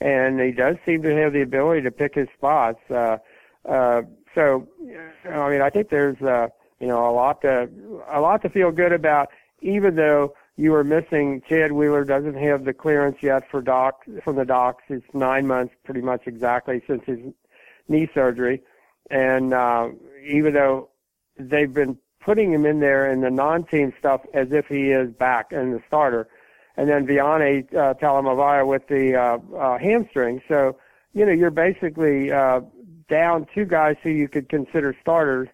and 0.00 0.40
he 0.40 0.52
does 0.52 0.76
seem 0.86 1.02
to 1.02 1.12
have 1.16 1.32
the 1.32 1.42
ability 1.42 1.82
to 1.82 1.90
pick 1.90 2.14
his 2.14 2.28
spots. 2.36 2.78
Uh, 2.88 3.18
uh, 3.68 4.02
so, 4.36 4.68
I 5.28 5.50
mean, 5.50 5.60
I 5.60 5.68
think 5.68 5.88
there's 5.90 6.20
uh, 6.22 6.48
you 6.78 6.86
know 6.86 7.10
a 7.10 7.12
lot 7.12 7.42
to 7.42 7.68
a 8.08 8.20
lot 8.20 8.42
to 8.42 8.48
feel 8.48 8.70
good 8.70 8.92
about, 8.92 9.30
even 9.60 9.96
though 9.96 10.34
you 10.56 10.72
are 10.74 10.84
missing. 10.84 11.42
Chad 11.48 11.72
Wheeler 11.72 12.04
doesn't 12.04 12.36
have 12.36 12.64
the 12.64 12.72
clearance 12.72 13.16
yet 13.20 13.50
for 13.50 13.60
doc 13.60 14.04
from 14.22 14.36
the 14.36 14.44
docs. 14.44 14.84
It's 14.90 15.12
nine 15.12 15.48
months, 15.48 15.74
pretty 15.84 16.02
much 16.02 16.22
exactly 16.26 16.82
since 16.86 17.02
his 17.04 17.18
knee 17.88 18.08
surgery, 18.14 18.62
and 19.10 19.52
uh, 19.52 19.88
even 20.24 20.54
though 20.54 20.90
they've 21.36 21.72
been 21.72 21.98
putting 22.24 22.52
him 22.52 22.64
in 22.64 22.80
there 22.80 23.10
in 23.10 23.20
the 23.20 23.30
non-team 23.30 23.92
stuff 23.98 24.22
as 24.32 24.52
if 24.52 24.66
he 24.66 24.90
is 24.90 25.10
back 25.12 25.52
and 25.52 25.74
the 25.74 25.82
starter. 25.86 26.28
and 26.76 26.88
then 26.88 27.06
Viane 27.06 27.68
uh, 27.74 27.94
Talamaivao 27.94 28.66
with 28.66 28.86
the 28.88 29.14
uh, 29.14 29.56
uh, 29.56 29.78
hamstring. 29.78 30.40
So, 30.48 30.76
you 31.12 31.26
know, 31.26 31.32
you're 31.32 31.50
basically 31.50 32.32
uh, 32.32 32.60
down 33.08 33.46
two 33.54 33.64
guys 33.64 33.96
who 34.02 34.10
you 34.10 34.28
could 34.28 34.48
consider 34.48 34.96
starters, 35.00 35.48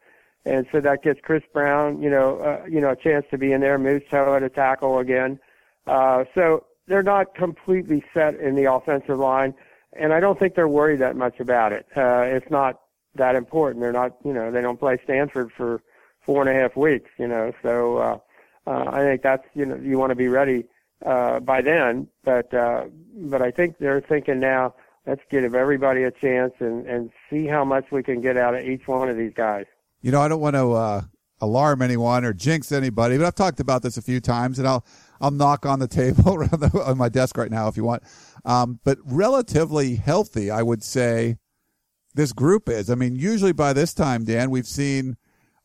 and 0.45 0.67
so 0.71 0.81
that 0.81 1.03
gets 1.03 1.21
Chris 1.23 1.43
Brown, 1.53 2.01
you 2.01 2.11
know, 2.11 2.39
uh, 2.39 2.65
you 2.69 2.81
know, 2.81 2.91
a 2.91 2.97
chance 2.97 3.27
to 3.31 3.39
be 3.39 3.53
in 3.53 3.61
there. 3.61 3.79
Moves 3.79 4.05
Toa 4.11 4.41
to 4.41 4.49
tackle 4.49 4.99
again. 4.99 5.41
Uh, 5.87 6.25
so 6.35 6.65
they're 6.87 7.03
not 7.03 7.35
completely 7.35 8.05
set 8.15 8.37
in 8.37 8.55
the 8.55 8.73
offensive 8.73 9.19
line, 9.19 9.55
and 9.95 10.13
I 10.13 10.21
don't 10.21 10.39
think 10.39 10.55
they're 10.55 10.69
worried 10.69 11.01
that 11.01 11.17
much 11.17 11.41
about 11.41 11.73
it. 11.73 11.87
Uh, 11.97 12.23
it's 12.23 12.51
not 12.51 12.81
that 13.17 13.35
important. 13.35 13.83
They're 13.83 13.93
not, 13.93 14.17
you 14.25 14.33
know, 14.33 14.51
they 14.53 14.61
don't 14.63 14.79
play 14.79 14.99
Stanford 15.03 15.51
for 15.57 15.83
four 16.29 16.47
and 16.47 16.51
a 16.51 16.53
half 16.53 16.77
weeks, 16.77 17.11
you 17.17 17.27
know. 17.27 17.55
So 17.63 17.97
uh, 17.97 18.19
uh, 18.67 18.91
I 18.93 19.01
think 19.01 19.23
that's, 19.23 19.47
you 19.55 19.65
know, 19.65 19.77
you 19.77 19.99
want 19.99 20.11
to 20.11 20.15
be 20.15 20.29
ready 20.29 20.67
uh, 21.07 21.41
by 21.41 21.63
then. 21.63 22.07
But 22.23 22.53
uh, 22.53 22.85
but 23.17 23.41
I 23.41 23.51
think 23.51 23.79
they're 23.79 24.03
thinking 24.03 24.39
now. 24.39 24.75
Let's 25.07 25.23
give 25.31 25.55
everybody 25.55 26.03
a 26.03 26.11
chance 26.11 26.53
and 26.59 26.87
and 26.87 27.11
see 27.31 27.47
how 27.47 27.65
much 27.65 27.87
we 27.91 28.03
can 28.03 28.21
get 28.21 28.37
out 28.37 28.55
of 28.55 28.61
each 28.61 28.87
one 28.87 29.09
of 29.09 29.17
these 29.17 29.33
guys. 29.35 29.65
You 30.03 30.13
know, 30.13 30.21
I 30.21 30.29
don't 30.29 30.43
want 30.43 30.55
to 30.55 30.73
uh, 30.73 31.03
alarm 31.41 31.81
anyone 31.81 32.27
or 32.27 32.35
jinx 32.35 32.73
anybody, 32.73 33.17
but 33.17 33.25
I've 33.25 33.35
talked 33.35 33.59
about 33.59 33.83
this 33.83 33.97
a 33.97 34.03
few 34.03 34.21
times, 34.21 34.59
and 34.59 34.69
I'll 34.69 34.85
I'll 35.23 35.31
knock 35.31 35.65
on 35.65 35.79
the 35.79 35.89
table 35.89 36.35
around 36.35 36.61
the, 36.61 36.83
on 36.85 36.99
my 36.99 37.09
desk 37.09 37.39
right 37.39 37.51
now 37.51 37.69
if 37.69 37.79
you 37.79 37.85
want. 37.85 38.03
Um, 38.45 38.81
but 38.85 38.99
relatively 39.07 39.95
healthy, 39.95 40.51
I 40.51 40.63
would 40.63 40.83
say 40.83 41.39
this 42.15 42.35
group 42.35 42.69
is. 42.69 42.91
I 42.91 42.97
mean, 42.97 43.17
usually 43.17 43.53
by 43.53 43.73
this 43.73 43.95
time, 43.95 44.25
Dan, 44.25 44.51
we've 44.51 44.67
seen 44.67 45.17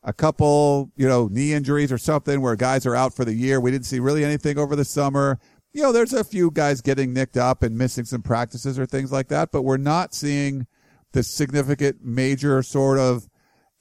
a 0.04 0.12
couple, 0.12 0.90
you 0.96 1.08
know, 1.08 1.28
knee 1.28 1.54
injuries 1.54 1.90
or 1.90 1.98
something 1.98 2.40
where 2.40 2.54
guys 2.56 2.84
are 2.86 2.94
out 2.94 3.14
for 3.14 3.24
the 3.24 3.34
year. 3.34 3.60
We 3.60 3.70
didn't 3.70 3.86
see 3.86 4.00
really 4.00 4.24
anything 4.24 4.58
over 4.58 4.76
the 4.76 4.84
summer. 4.84 5.38
You 5.72 5.82
know, 5.82 5.92
there's 5.92 6.12
a 6.12 6.22
few 6.22 6.50
guys 6.50 6.80
getting 6.80 7.12
nicked 7.12 7.36
up 7.36 7.62
and 7.62 7.76
missing 7.76 8.04
some 8.04 8.22
practices 8.22 8.78
or 8.78 8.86
things 8.86 9.10
like 9.10 9.28
that, 9.28 9.50
but 9.50 9.62
we're 9.62 9.76
not 9.78 10.14
seeing 10.14 10.66
the 11.12 11.22
significant 11.22 12.04
major 12.04 12.62
sort 12.62 12.98
of 12.98 13.28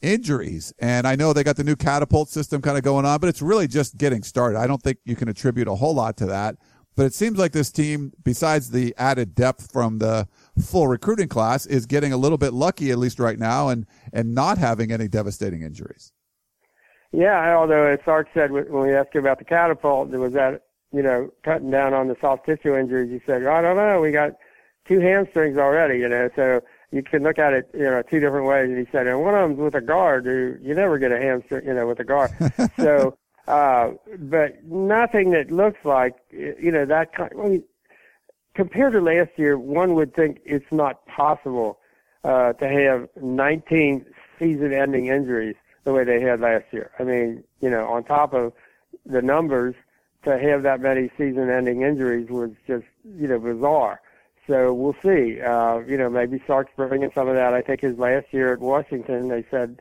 injuries. 0.02 0.74
And 0.80 1.06
I 1.08 1.16
know 1.16 1.34
they 1.34 1.44
got 1.44 1.58
the 1.58 1.64
new 1.64 1.76
catapult 1.76 2.30
system 2.30 2.62
kind 2.62 2.78
of 2.78 2.84
going 2.84 3.06
on, 3.06 3.20
but 3.20 3.30
it's 3.30 3.42
really 3.42 3.68
just 3.68 3.98
getting 3.98 4.24
started. 4.24 4.58
I 4.58 4.66
don't 4.66 4.82
think 4.82 5.00
you 5.06 5.16
can 5.16 5.28
attribute 5.28 5.68
a 5.68 5.76
whole 5.76 5.94
lot 5.94 6.18
to 6.18 6.26
that. 6.28 6.56
But 6.96 7.06
it 7.06 7.14
seems 7.14 7.40
like 7.40 7.52
this 7.52 7.72
team, 7.72 8.14
besides 8.24 8.70
the 8.70 8.94
added 8.98 9.34
depth 9.34 9.72
from 9.72 9.98
the 9.98 10.28
full 10.64 10.88
recruiting 10.88 11.28
class, 11.28 11.66
is 11.66 11.86
getting 11.86 12.14
a 12.14 12.18
little 12.18 12.38
bit 12.38 12.54
lucky, 12.54 12.92
at 12.92 12.98
least 12.98 13.20
right 13.20 13.40
now, 13.40 13.70
and, 13.70 13.88
and 14.12 14.36
not 14.36 14.58
having 14.58 14.92
any 14.92 15.08
devastating 15.08 15.62
injuries. 15.62 16.12
Yeah, 17.12 17.56
although 17.56 17.86
as 17.86 18.00
Sark 18.06 18.28
said 18.34 18.52
when 18.52 18.68
we 18.72 18.94
asked 18.94 19.14
him 19.14 19.24
about 19.24 19.40
the 19.40 19.46
catapult, 19.46 20.12
there 20.12 20.20
was 20.20 20.34
that, 20.34 20.64
you 20.92 21.04
know, 21.04 21.30
cutting 21.44 21.70
down 21.70 21.94
on 21.94 22.08
the 22.08 22.18
soft 22.20 22.46
tissue 22.46 22.76
injuries. 22.76 23.12
He 23.12 23.22
said, 23.26 23.46
I 23.46 23.62
don't 23.62 23.76
know, 23.76 24.02
we 24.02 24.12
got 24.12 24.34
two 24.88 25.00
hamstrings 25.00 25.58
already, 25.58 26.00
you 26.00 26.10
know, 26.10 26.30
so 26.36 26.62
you 26.92 27.04
can 27.04 27.24
look 27.24 27.40
at 27.40 27.54
it, 27.54 27.70
you 27.74 27.84
know, 27.84 28.02
two 28.02 28.20
different 28.20 28.48
ways. 28.48 28.70
And 28.70 28.78
he 28.78 28.92
said, 28.92 29.08
and 29.08 29.22
one 29.22 29.36
of 29.36 29.42
them's 29.42 29.60
with 29.60 29.76
a 29.76 29.82
guard 29.82 30.26
who 30.26 30.58
you 30.62 30.74
never 30.74 30.98
get 30.98 31.12
a 31.12 31.20
hamstring, 31.20 31.66
you 31.66 31.74
know, 31.74 31.88
with 31.88 32.00
a 32.00 32.04
guard. 32.04 32.32
so, 32.78 33.18
uh, 33.48 33.92
but 34.20 34.64
nothing 34.66 35.32
that 35.32 35.52
looks 35.52 35.84
like, 35.84 36.16
you 36.32 36.72
know, 36.72 36.86
that 36.86 37.14
kind. 37.14 37.32
I 37.40 37.48
mean, 37.48 37.64
compared 38.54 38.94
to 38.94 39.02
last 39.02 39.32
year, 39.38 39.58
one 39.58 39.96
would 39.96 40.16
think 40.16 40.40
it's 40.46 40.72
not 40.72 41.06
possible 41.08 41.80
uh, 42.24 42.54
to 42.54 42.68
have 42.68 43.10
19 43.22 44.06
season-ending 44.40 45.08
injuries 45.08 45.56
the 45.84 45.92
way 45.92 46.04
they 46.04 46.22
had 46.22 46.40
last 46.40 46.66
year. 46.72 46.92
I 47.00 47.04
mean, 47.04 47.44
you 47.60 47.70
know, 47.70 47.86
on 47.88 48.04
top 48.04 48.34
of 48.34 48.54
the 49.06 49.22
numbers, 49.22 49.76
to 50.24 50.40
have 50.40 50.64
that 50.64 50.80
many 50.80 51.10
season-ending 51.18 51.82
injuries 51.82 52.30
was 52.30 52.52
just, 52.66 52.86
you 53.04 53.28
know, 53.28 53.40
bizarre. 53.40 54.02
So 54.48 54.74
we'll 54.74 54.96
see. 55.02 55.42
Uh, 55.42 55.80
you 55.80 55.98
know, 55.98 56.10
maybe 56.10 56.42
Sark's 56.46 56.72
bringing 56.76 57.12
some 57.14 57.28
of 57.28 57.36
that. 57.36 57.54
I 57.54 57.62
think 57.62 57.82
his 57.82 57.98
last 57.98 58.28
year 58.32 58.54
at 58.54 58.60
Washington, 58.60 59.28
they 59.28 59.46
said, 59.52 59.80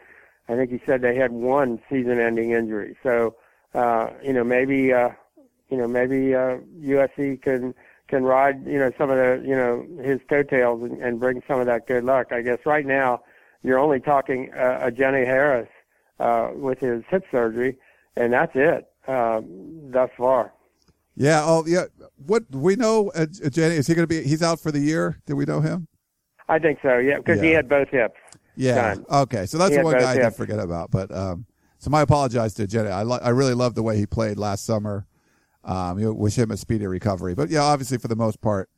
I 0.49 0.57
think 0.57 0.71
he 0.71 0.81
said 0.85 1.01
they 1.01 1.15
had 1.15 1.33
one 1.33 1.81
season-ending 1.89 2.51
injury. 2.51 2.97
So, 3.03 3.37
uh, 3.75 4.11
you 4.23 4.33
know, 4.33 4.45
maybe, 4.45 4.93
uh, 4.93 5.11
you 5.71 5.77
know, 5.77 5.89
maybe 5.89 6.35
uh, 6.35 6.59
USC 6.81 7.41
can 7.43 7.75
can 8.09 8.25
ride, 8.25 8.67
you 8.67 8.79
know, 8.79 8.93
some 8.99 9.09
of 9.11 9.17
the, 9.17 9.43
you 9.43 9.57
know, 9.57 9.87
his 10.03 10.21
coattails 10.29 10.83
and, 10.83 11.03
and 11.03 11.19
bring 11.19 11.43
some 11.49 11.61
of 11.61 11.67
that 11.67 11.87
good 11.87 12.05
luck. 12.05 12.31
I 12.31 12.43
guess 12.43 12.59
right 12.67 12.85
now 12.85 13.23
you're 13.63 13.79
only 13.79 14.01
talking 14.01 14.53
uh, 14.53 14.81
Ajene 14.91 15.25
Harris 15.25 15.69
uh, 16.21 16.51
with 16.55 16.79
his 16.79 17.03
hip 17.09 17.25
surgery, 17.31 17.79
and 18.17 18.33
that's 18.33 18.53
it 18.55 18.91
uh, 19.09 19.41
thus 19.45 20.11
far. 20.17 20.53
Yeah. 21.17 21.43
Oh, 21.45 21.65
yeah. 21.67 21.85
What 22.27 22.45
we 22.51 22.77
know, 22.77 23.11
uh, 23.15 23.27
Jenny, 23.27 23.77
is 23.77 23.87
he 23.87 23.95
going 23.95 24.07
to 24.07 24.07
be? 24.07 24.23
He's 24.23 24.43
out 24.43 24.61
for 24.61 24.73
the 24.73 24.81
year. 24.81 25.19
Do 25.27 25.37
we 25.37 25.45
know 25.45 25.61
him? 25.61 25.89
I 26.49 26.59
think 26.59 26.81
so. 26.83 26.99
Yeah, 26.99 27.19
because 27.19 27.39
yeah. 27.39 27.45
he 27.45 27.51
had 27.53 27.69
both 27.69 27.89
hips. 27.89 28.19
Yeah. 28.57 28.95
Done. 28.95 29.07
Okay. 29.11 29.47
So 29.47 29.59
that's 29.59 29.77
one 29.83 29.95
guy 29.95 30.01
hips. 30.01 30.07
I 30.07 30.29
did 30.29 30.35
forget 30.35 30.59
about. 30.59 30.91
But 30.91 31.15
um, 31.15 31.47
so 31.83 31.91
my 31.91 32.01
apologize 32.01 32.55
to 32.55 32.69
Jenny. 32.69 32.91
I 32.91 33.03
lo- 33.03 33.19
I 33.21 33.31
really 33.31 33.55
love 33.55 33.75
the 33.75 33.83
way 33.83 33.97
he 33.99 34.07
played 34.07 34.39
last 34.39 34.65
summer. 34.65 35.05
Um, 35.65 35.99
you 35.99 36.05
know, 36.05 36.13
wish 36.13 36.39
him 36.39 36.53
a 36.53 36.57
speedy 36.57 36.87
recovery. 36.87 37.35
But 37.35 37.51
yeah, 37.51 37.63
obviously 37.63 37.99
for 37.99 38.07
the 38.07 38.15
most 38.15 38.41
part, 38.41 38.71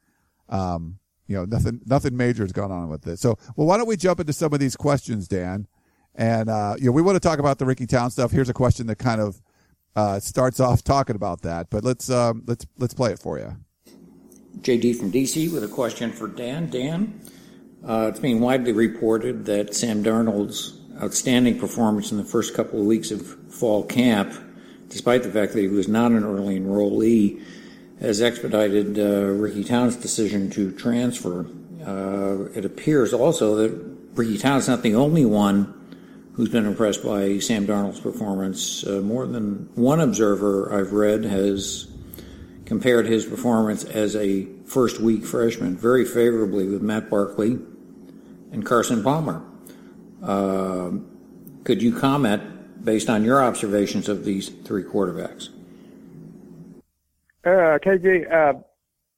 um, 0.48 0.98
you 1.26 1.36
know, 1.36 1.44
nothing 1.44 1.82
nothing 1.84 2.16
major 2.16 2.44
has 2.44 2.52
gone 2.52 2.72
on 2.72 2.88
with 2.88 3.02
this. 3.02 3.20
So, 3.20 3.36
well, 3.56 3.66
why 3.66 3.76
don't 3.76 3.86
we 3.86 3.98
jump 3.98 4.20
into 4.20 4.32
some 4.32 4.54
of 4.54 4.58
these 4.58 4.74
questions, 4.74 5.28
Dan? 5.28 5.66
And 6.14 6.48
uh, 6.48 6.76
you 6.78 6.86
know, 6.86 6.92
we 6.92 7.02
want 7.02 7.16
to 7.16 7.20
talk 7.20 7.38
about 7.38 7.58
the 7.58 7.66
Ricky 7.66 7.86
Town 7.86 8.10
stuff. 8.10 8.30
Here's 8.30 8.48
a 8.48 8.54
question 8.54 8.86
that 8.86 8.96
kind 8.96 9.20
of 9.20 9.42
uh, 9.94 10.18
starts 10.18 10.58
off 10.58 10.82
talking 10.82 11.14
about 11.14 11.42
that. 11.42 11.68
But 11.68 11.84
let's 11.84 12.08
um, 12.08 12.42
let's 12.46 12.64
let's 12.78 12.94
play 12.94 13.12
it 13.12 13.18
for 13.18 13.38
you. 13.38 13.54
JD 14.60 14.96
from 14.96 15.12
DC 15.12 15.52
with 15.52 15.62
a 15.62 15.68
question 15.68 16.10
for 16.10 16.26
Dan. 16.26 16.70
Dan, 16.70 17.20
uh, 17.86 18.06
it's 18.08 18.20
being 18.20 18.40
widely 18.40 18.72
reported 18.72 19.44
that 19.44 19.74
Sam 19.74 20.02
Darnold's 20.02 20.80
outstanding 21.02 21.58
performance 21.58 22.12
in 22.12 22.18
the 22.18 22.24
first 22.24 22.54
couple 22.54 22.80
of 22.80 22.86
weeks 22.86 23.10
of 23.10 23.22
fall 23.52 23.84
camp, 23.84 24.32
despite 24.88 25.22
the 25.22 25.30
fact 25.30 25.52
that 25.52 25.60
he 25.60 25.68
was 25.68 25.88
not 25.88 26.12
an 26.12 26.24
early 26.24 26.58
enrollee, 26.58 27.42
has 28.00 28.20
expedited 28.20 28.98
uh, 28.98 29.26
Ricky 29.32 29.64
Town's 29.64 29.96
decision 29.96 30.50
to 30.50 30.72
transfer. 30.72 31.46
Uh, 31.84 32.50
it 32.54 32.64
appears 32.64 33.12
also 33.12 33.56
that 33.56 33.96
Ricky 34.14 34.38
Town's 34.38 34.68
not 34.68 34.82
the 34.82 34.94
only 34.94 35.24
one 35.24 35.80
who's 36.34 36.48
been 36.48 36.66
impressed 36.66 37.04
by 37.04 37.38
Sam 37.38 37.66
Darnold's 37.66 38.00
performance. 38.00 38.84
Uh, 38.86 39.00
more 39.00 39.26
than 39.26 39.68
one 39.74 40.00
observer 40.00 40.72
I've 40.72 40.92
read 40.92 41.24
has 41.24 41.86
compared 42.64 43.06
his 43.06 43.24
performance 43.24 43.84
as 43.84 44.16
a 44.16 44.46
first 44.64 45.00
week 45.00 45.24
freshman 45.24 45.76
very 45.76 46.04
favorably 46.04 46.66
with 46.66 46.82
Matt 46.82 47.10
Barkley 47.10 47.58
and 48.52 48.64
Carson 48.64 49.02
Palmer. 49.02 49.42
Uh, 50.24 50.90
could 51.64 51.82
you 51.82 51.94
comment 51.94 52.84
based 52.84 53.08
on 53.08 53.24
your 53.24 53.42
observations 53.42 54.08
of 54.08 54.24
these 54.24 54.48
three 54.48 54.82
quarterbacks? 54.82 55.48
Uh, 57.44 57.78
KG, 57.78 58.30
uh, 58.32 58.54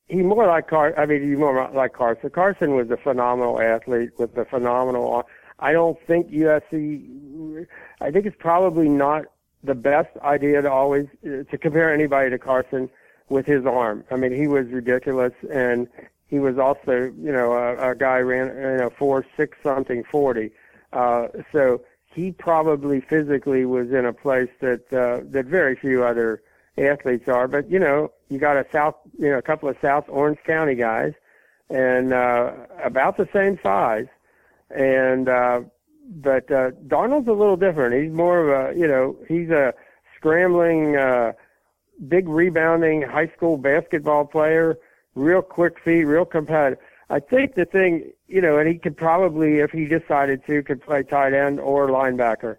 he 0.08 0.16
more 0.16 0.46
like 0.46 0.68
Car. 0.68 0.94
I 0.98 1.06
mean, 1.06 1.22
he 1.22 1.36
more 1.36 1.70
like 1.72 1.92
Carson. 1.92 2.30
Carson 2.30 2.74
was 2.74 2.90
a 2.90 2.96
phenomenal 2.96 3.60
athlete 3.60 4.10
with 4.18 4.36
a 4.36 4.44
phenomenal 4.44 5.12
arm. 5.12 5.24
I 5.58 5.72
don't 5.72 5.98
think 6.06 6.30
USC. 6.30 7.66
I 8.00 8.10
think 8.10 8.26
it's 8.26 8.36
probably 8.38 8.88
not 8.88 9.24
the 9.64 9.74
best 9.74 10.16
idea 10.22 10.62
to 10.62 10.70
always 10.70 11.06
to 11.22 11.58
compare 11.58 11.92
anybody 11.92 12.30
to 12.30 12.38
Carson 12.38 12.88
with 13.28 13.46
his 13.46 13.64
arm. 13.66 14.04
I 14.10 14.16
mean, 14.16 14.32
he 14.32 14.46
was 14.46 14.66
ridiculous, 14.68 15.32
and 15.52 15.88
he 16.28 16.38
was 16.38 16.58
also, 16.58 17.12
you 17.18 17.32
know, 17.32 17.52
a, 17.52 17.90
a 17.90 17.94
guy 17.94 18.18
ran, 18.18 18.48
you 18.48 18.78
know, 18.78 18.90
four 18.90 19.24
six 19.36 19.56
something 19.62 20.04
forty. 20.04 20.50
Uh, 20.92 21.28
so 21.52 21.82
he 22.14 22.32
probably 22.32 23.00
physically 23.00 23.64
was 23.64 23.90
in 23.90 24.06
a 24.06 24.12
place 24.12 24.50
that 24.60 24.92
uh, 24.92 25.20
that 25.30 25.46
very 25.46 25.76
few 25.76 26.04
other 26.04 26.42
athletes 26.78 27.28
are. 27.28 27.48
But 27.48 27.70
you 27.70 27.78
know, 27.78 28.12
you 28.28 28.38
got 28.38 28.56
a 28.56 28.66
South, 28.72 28.96
you 29.18 29.30
know, 29.30 29.38
a 29.38 29.42
couple 29.42 29.68
of 29.68 29.76
South 29.82 30.04
Orange 30.08 30.38
County 30.46 30.74
guys, 30.74 31.12
and 31.68 32.12
uh, 32.12 32.52
about 32.82 33.16
the 33.16 33.28
same 33.32 33.58
size 33.62 34.06
and 34.70 35.28
uh, 35.28 35.60
but 36.08 36.50
uh, 36.50 36.70
Darnold's 36.86 37.28
a 37.28 37.32
little 37.32 37.56
different. 37.56 38.02
He's 38.02 38.12
more 38.12 38.40
of 38.40 38.76
a 38.76 38.78
you 38.78 38.86
know 38.86 39.16
he's 39.28 39.50
a 39.50 39.74
scrambling, 40.16 40.96
uh, 40.96 41.32
big 42.08 42.28
rebounding 42.28 43.02
high 43.02 43.28
school 43.28 43.56
basketball 43.56 44.24
player, 44.24 44.78
real 45.14 45.42
quick 45.42 45.78
feet, 45.80 46.04
real 46.04 46.24
competitive. 46.24 46.82
I 47.08 47.20
think 47.20 47.54
the 47.54 47.64
thing 47.64 48.10
you 48.26 48.40
know, 48.40 48.58
and 48.58 48.68
he 48.68 48.78
could 48.78 48.96
probably, 48.96 49.58
if 49.58 49.70
he 49.70 49.86
decided 49.86 50.44
to, 50.46 50.62
could 50.62 50.82
play 50.82 51.02
tight 51.02 51.32
end 51.32 51.60
or 51.60 51.88
linebacker. 51.88 52.56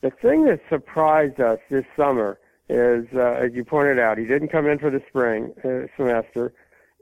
The 0.00 0.10
thing 0.10 0.44
that 0.44 0.60
surprised 0.68 1.40
us 1.40 1.58
this 1.70 1.84
summer 1.96 2.38
is, 2.68 3.06
uh, 3.14 3.32
as 3.32 3.52
you 3.52 3.64
pointed 3.64 3.98
out, 3.98 4.16
he 4.16 4.24
didn't 4.24 4.48
come 4.48 4.66
in 4.66 4.78
for 4.78 4.90
the 4.90 5.02
spring 5.08 5.52
uh, 5.64 5.88
semester, 5.96 6.52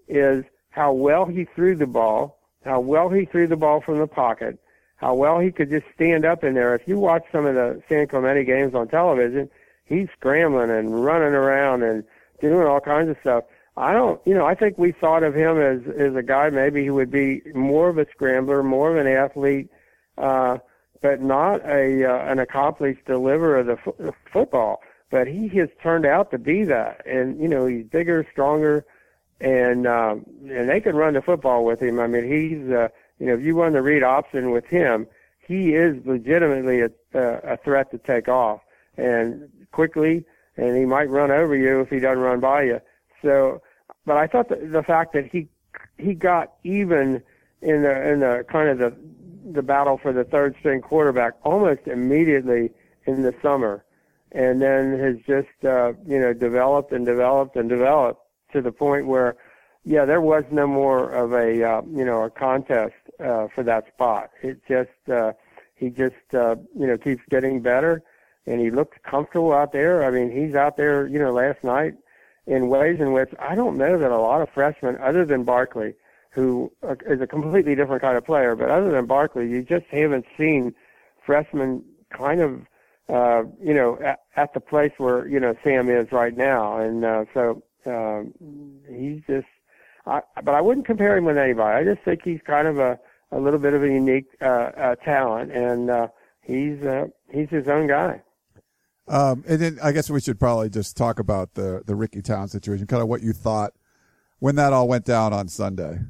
is 0.09 0.45
how 0.71 0.93
well 0.93 1.27
he 1.27 1.45
threw 1.45 1.77
the 1.77 1.87
ball 1.87 2.39
how 2.65 2.81
well 2.81 3.09
he 3.09 3.25
threw 3.25 3.47
the 3.47 3.57
ball 3.57 3.81
from 3.81 3.99
the 3.99 4.07
pocket, 4.07 4.59
how 4.97 5.15
well 5.15 5.39
he 5.39 5.51
could 5.51 5.71
just 5.71 5.87
stand 5.95 6.25
up 6.25 6.45
in 6.45 6.55
there. 6.55 6.75
If 6.75 6.87
you 6.87 6.99
watch 6.99 7.25
some 7.33 7.47
of 7.47 7.55
the 7.55 7.83
San 7.89 8.07
Clemente 8.07 8.45
games 8.45 8.75
on 8.75 8.89
television, 8.89 9.51
he's 9.85 10.09
scrambling 10.17 10.71
and 10.71 11.05
running 11.05 11.35
around 11.35 11.83
and 11.83 12.05
doing 12.41 12.67
all 12.67 12.81
kinds 12.81 13.11
of 13.11 13.17
stuff. 13.21 13.45
I 13.79 13.93
don't, 13.93 14.21
you 14.27 14.35
know, 14.35 14.45
I 14.45 14.57
think 14.57 14.77
we 14.77 14.91
thought 14.91 15.23
of 15.23 15.35
him 15.35 15.59
as 15.59 15.81
as 15.97 16.17
a 16.17 16.23
guy 16.23 16.51
maybe 16.51 16.85
who 16.85 16.95
would 16.95 17.13
be 17.13 17.43
more 17.55 17.89
of 17.89 17.97
a 17.97 18.07
scrambler, 18.11 18.63
more 18.63 18.91
of 18.91 18.97
an 18.97 19.07
athlete, 19.07 19.71
uh, 20.17 20.59
but 21.01 21.23
not 21.23 21.65
a 21.65 22.05
uh, 22.05 22.31
an 22.31 22.41
accomplished 22.41 23.05
deliverer 23.05 23.59
of 23.59 23.67
the 23.67 23.79
f- 24.09 24.15
football. 24.33 24.81
But 25.11 25.29
he 25.29 25.49
has 25.51 25.69
turned 25.81 26.05
out 26.05 26.33
to 26.33 26.39
be 26.39 26.65
that, 26.65 27.07
and 27.07 27.41
you 27.41 27.47
know, 27.47 27.67
he's 27.67 27.87
bigger, 27.87 28.27
stronger, 28.33 28.85
and 29.41 29.87
um, 29.87 30.27
and 30.51 30.69
they 30.69 30.81
can 30.81 30.97
run 30.97 31.15
the 31.15 31.23
football 31.23 31.65
with 31.65 31.81
him. 31.81 32.01
I 32.01 32.09
mean, 32.09 32.25
he's 32.25 32.71
uh, 32.73 32.89
you 33.21 33.27
know, 33.27 33.35
if 33.35 33.43
you 33.43 33.61
run 33.61 33.75
the 33.75 33.83
read 33.83 34.03
option 34.03 34.51
with 34.51 34.67
him, 34.67 35.07
he 35.47 35.75
is 35.75 36.05
legitimately 36.05 36.81
a, 36.81 36.91
a 37.15 37.57
threat 37.59 37.93
to 37.93 37.99
take 37.99 38.29
off 38.29 38.61
and 38.97 39.49
quickly, 39.71 40.25
and 40.57 40.77
he 40.77 40.85
might 40.85 41.09
run 41.09 41.31
over 41.31 41.55
you 41.55 41.81
if 41.81 41.91
he 41.91 42.01
doesn't 42.01 42.19
run 42.19 42.41
by 42.41 42.65
you. 42.65 42.81
So 43.23 43.63
but 44.09 44.17
I 44.17 44.27
thought 44.27 44.49
the, 44.49 44.57
the 44.57 44.83
fact 44.83 45.13
that 45.13 45.27
he 45.27 45.49
he 45.99 46.15
got 46.15 46.55
even 46.65 47.23
in 47.61 47.83
the 47.83 48.11
in 48.11 48.21
the 48.21 48.45
kind 48.51 48.71
of 48.71 48.79
the 48.79 48.97
the 49.53 49.63
battle 49.63 49.99
for 49.99 50.13
the 50.15 50.25
third 50.25 50.57
string 50.59 50.81
quarterback 50.81 51.35
almost 51.45 51.87
immediately 51.87 52.71
in 53.05 53.23
the 53.23 53.35
summer, 53.43 53.85
and 54.33 54.63
then 54.63 54.99
has 54.99 55.17
just 55.27 55.65
uh, 55.65 55.93
you 56.07 56.19
know 56.19 56.33
developed 56.33 56.91
and 56.91 57.05
developed 57.05 57.55
and 57.55 57.69
developed 57.69 58.25
to 58.55 58.63
the 58.63 58.73
point 58.73 59.07
where 59.07 59.37
yeah 59.85 60.07
there 60.07 60.23
was 60.23 60.45
no 60.51 60.67
more 60.67 61.11
of 61.11 61.35
a 61.35 61.63
uh, 61.63 61.83
you 61.95 62.05
know 62.05 62.23
a 62.23 62.31
contest 62.31 62.95
uh, 63.21 63.47
for 63.55 63.63
that 63.63 63.89
spot. 63.89 64.31
It 64.43 64.63
just 64.67 65.11
uh, 65.13 65.35
he 65.75 65.91
just 65.91 66.33
uh, 66.33 66.57
you 66.75 66.87
know 66.87 66.97
keeps 66.97 67.23
getting 67.29 67.61
better, 67.61 68.03
and 68.47 68.59
he 68.59 68.71
looks 68.71 68.97
comfortable 69.03 69.53
out 69.53 69.73
there. 69.73 70.03
I 70.03 70.11
mean 70.11 70.31
he's 70.31 70.55
out 70.55 70.79
there 70.79 71.07
you 71.07 71.19
know 71.19 71.31
last 71.31 71.63
night 71.63 71.95
in 72.49 72.69
ways 72.69 72.99
in 72.99 73.13
which 73.13 73.29
I 73.39 73.55
don't 73.55 73.77
know 73.77 73.99
that 73.99 74.11
a 74.11 74.19
lot 74.19 74.41
of 74.41 74.49
freshmen, 74.49 74.97
other 75.01 75.25
than 75.25 75.45
Barkley, 75.45 75.95
who 76.31 76.73
is 77.07 77.21
a 77.21 77.27
completely 77.27 77.75
different 77.75 78.01
kind 78.01 78.17
of 78.17 78.25
player, 78.25 78.57
but 78.57 78.71
other 78.71 78.91
than 78.91 79.05
Barkley, 79.07 79.49
you 79.49 79.63
just 79.63 79.85
haven't 79.91 80.25
seen 80.37 80.75
freshmen 81.25 81.85
kind 82.11 82.41
of, 82.41 82.63
uh, 83.11 83.43
you 83.63 83.75
know, 83.75 83.99
at, 84.01 84.21
at 84.37 84.55
the 84.55 84.61
place 84.61 84.93
where 84.97 85.29
you 85.29 85.39
know 85.39 85.55
Sam 85.63 85.91
is 85.91 86.11
right 86.11 86.37
now, 86.37 86.79
and 86.79 87.05
uh, 87.05 87.25
so 87.35 87.63
um, 87.87 88.33
he's 88.89 89.21
just. 89.27 89.47
I, 90.07 90.23
but 90.43 90.55
I 90.55 90.63
wouldn't 90.63 90.87
compare 90.87 91.19
him 91.19 91.27
with 91.27 91.37
anybody. 91.37 91.77
I 91.77 91.95
just 91.95 92.03
think 92.03 92.23
he's 92.25 92.41
kind 92.47 92.67
of 92.67 92.79
a 92.79 92.99
a 93.31 93.39
little 93.39 93.59
bit 93.59 93.75
of 93.75 93.83
a 93.83 93.89
unique 93.89 94.27
uh, 94.41 94.45
uh, 94.45 94.95
talent, 94.97 95.53
and 95.53 95.91
uh, 95.91 96.09
he's 96.43 96.83
uh, 96.83 97.09
he's 97.31 97.51
his 97.51 97.69
own 97.69 97.89
guy. 97.89 98.23
Um, 99.09 99.45
and 99.49 99.61
then 99.61 99.79
I 99.83 99.93
guess 99.93 100.11
we 100.11 100.21
should 100.21 100.39
probably 100.39 100.69
just 100.69 100.97
talk 100.97 101.19
about 101.19 101.55
the 101.55 101.83
the 101.87 101.95
Ricky 101.95 102.23
Town 102.23 102.49
situation, 102.49 102.87
kind 102.87 103.03
of 103.03 103.09
what 103.09 103.23
you 103.23 103.33
thought 103.33 103.73
when 104.39 104.57
that 104.57 104.73
all 104.73 104.89
went 104.89 105.05
down 105.05 105.33
on 105.33 105.49
Sunday. 105.49 106.01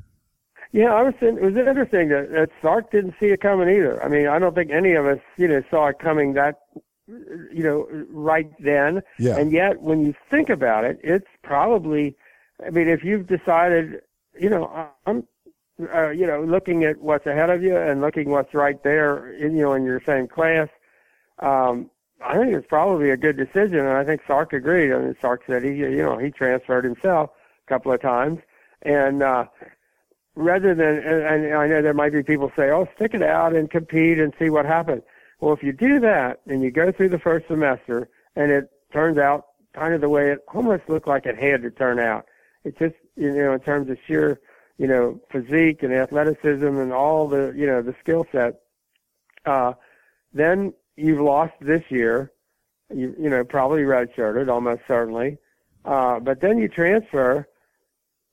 Yeah, 0.72 0.92
I 0.92 1.02
was. 1.02 1.14
In, 1.20 1.38
It 1.38 1.42
was 1.42 1.56
interesting 1.56 2.08
that, 2.10 2.30
that 2.32 2.50
Sark 2.60 2.90
didn't 2.90 3.14
see 3.18 3.26
it 3.26 3.40
coming 3.40 3.68
either. 3.68 4.02
I 4.02 4.08
mean, 4.08 4.26
I 4.26 4.38
don't 4.38 4.54
think 4.54 4.70
any 4.70 4.92
of 4.92 5.06
us, 5.06 5.20
you 5.36 5.48
know, 5.48 5.62
saw 5.70 5.86
it 5.86 5.98
coming 5.98 6.34
that, 6.34 6.60
you 7.06 7.62
know, 7.62 7.88
right 8.10 8.50
then. 8.60 9.02
Yeah. 9.18 9.38
And 9.38 9.50
yet, 9.50 9.80
when 9.80 10.04
you 10.04 10.14
think 10.30 10.50
about 10.50 10.84
it, 10.84 11.00
it's 11.02 11.28
probably. 11.42 12.16
I 12.66 12.70
mean, 12.70 12.88
if 12.88 13.04
you've 13.04 13.28
decided, 13.28 14.02
you 14.38 14.50
know, 14.50 14.88
I'm, 15.06 15.26
uh, 15.94 16.08
you 16.08 16.26
know, 16.26 16.42
looking 16.42 16.84
at 16.84 17.00
what's 17.00 17.24
ahead 17.24 17.50
of 17.50 17.62
you 17.62 17.76
and 17.76 18.00
looking 18.00 18.30
what's 18.30 18.52
right 18.52 18.82
there, 18.82 19.32
in, 19.34 19.56
you 19.56 19.62
know, 19.62 19.74
in 19.74 19.84
your 19.84 20.02
same 20.04 20.26
class, 20.26 20.68
um, 21.38 21.88
I 22.20 22.36
think 22.36 22.52
it's 22.52 22.66
probably 22.66 23.10
a 23.10 23.16
good 23.16 23.36
decision, 23.36 23.78
and 23.78 23.90
I 23.90 24.04
think 24.04 24.22
Sark 24.26 24.52
agreed. 24.52 24.92
I 24.92 24.98
mean, 24.98 25.16
Sark 25.20 25.42
said 25.46 25.62
he, 25.62 25.70
you 25.70 26.02
know, 26.02 26.18
he 26.18 26.30
transferred 26.30 26.84
himself 26.84 27.30
a 27.66 27.68
couple 27.68 27.92
of 27.92 28.00
times, 28.00 28.40
and 28.82 29.22
uh, 29.22 29.46
rather 30.34 30.74
than, 30.74 30.98
and, 30.98 31.44
and 31.44 31.54
I 31.54 31.66
know 31.68 31.80
there 31.80 31.94
might 31.94 32.12
be 32.12 32.22
people 32.22 32.50
say, 32.56 32.70
"Oh, 32.70 32.88
stick 32.96 33.14
it 33.14 33.22
out 33.22 33.54
and 33.54 33.70
compete 33.70 34.18
and 34.18 34.32
see 34.38 34.50
what 34.50 34.66
happens." 34.66 35.02
Well, 35.40 35.54
if 35.54 35.62
you 35.62 35.72
do 35.72 36.00
that 36.00 36.40
and 36.46 36.62
you 36.62 36.70
go 36.70 36.90
through 36.90 37.10
the 37.10 37.18
first 37.18 37.46
semester, 37.46 38.08
and 38.34 38.50
it 38.50 38.70
turns 38.92 39.18
out 39.18 39.46
kind 39.72 39.94
of 39.94 40.00
the 40.00 40.08
way 40.08 40.30
it 40.30 40.40
almost 40.52 40.88
looked 40.88 41.06
like 41.06 41.26
it 41.26 41.38
had 41.38 41.62
to 41.62 41.70
turn 41.70 42.00
out, 42.00 42.26
it 42.64 42.76
just, 42.78 42.96
you 43.16 43.32
know, 43.32 43.52
in 43.52 43.60
terms 43.60 43.88
of 43.90 43.98
sheer, 44.06 44.40
you 44.78 44.86
know, 44.86 45.20
physique 45.30 45.82
and 45.82 45.92
athleticism 45.92 46.66
and 46.66 46.92
all 46.92 47.28
the, 47.28 47.52
you 47.56 47.66
know, 47.66 47.82
the 47.82 47.94
skill 48.00 48.26
set, 48.32 48.60
uh, 49.46 49.72
then 50.32 50.72
you've 50.98 51.20
lost 51.20 51.54
this 51.60 51.82
year. 51.88 52.32
You 52.92 53.14
you 53.18 53.28
know 53.28 53.44
probably 53.44 53.82
redshirted 53.82 54.48
almost 54.48 54.82
certainly, 54.88 55.38
uh, 55.84 56.20
but 56.20 56.40
then 56.40 56.58
you 56.58 56.68
transfer, 56.68 57.46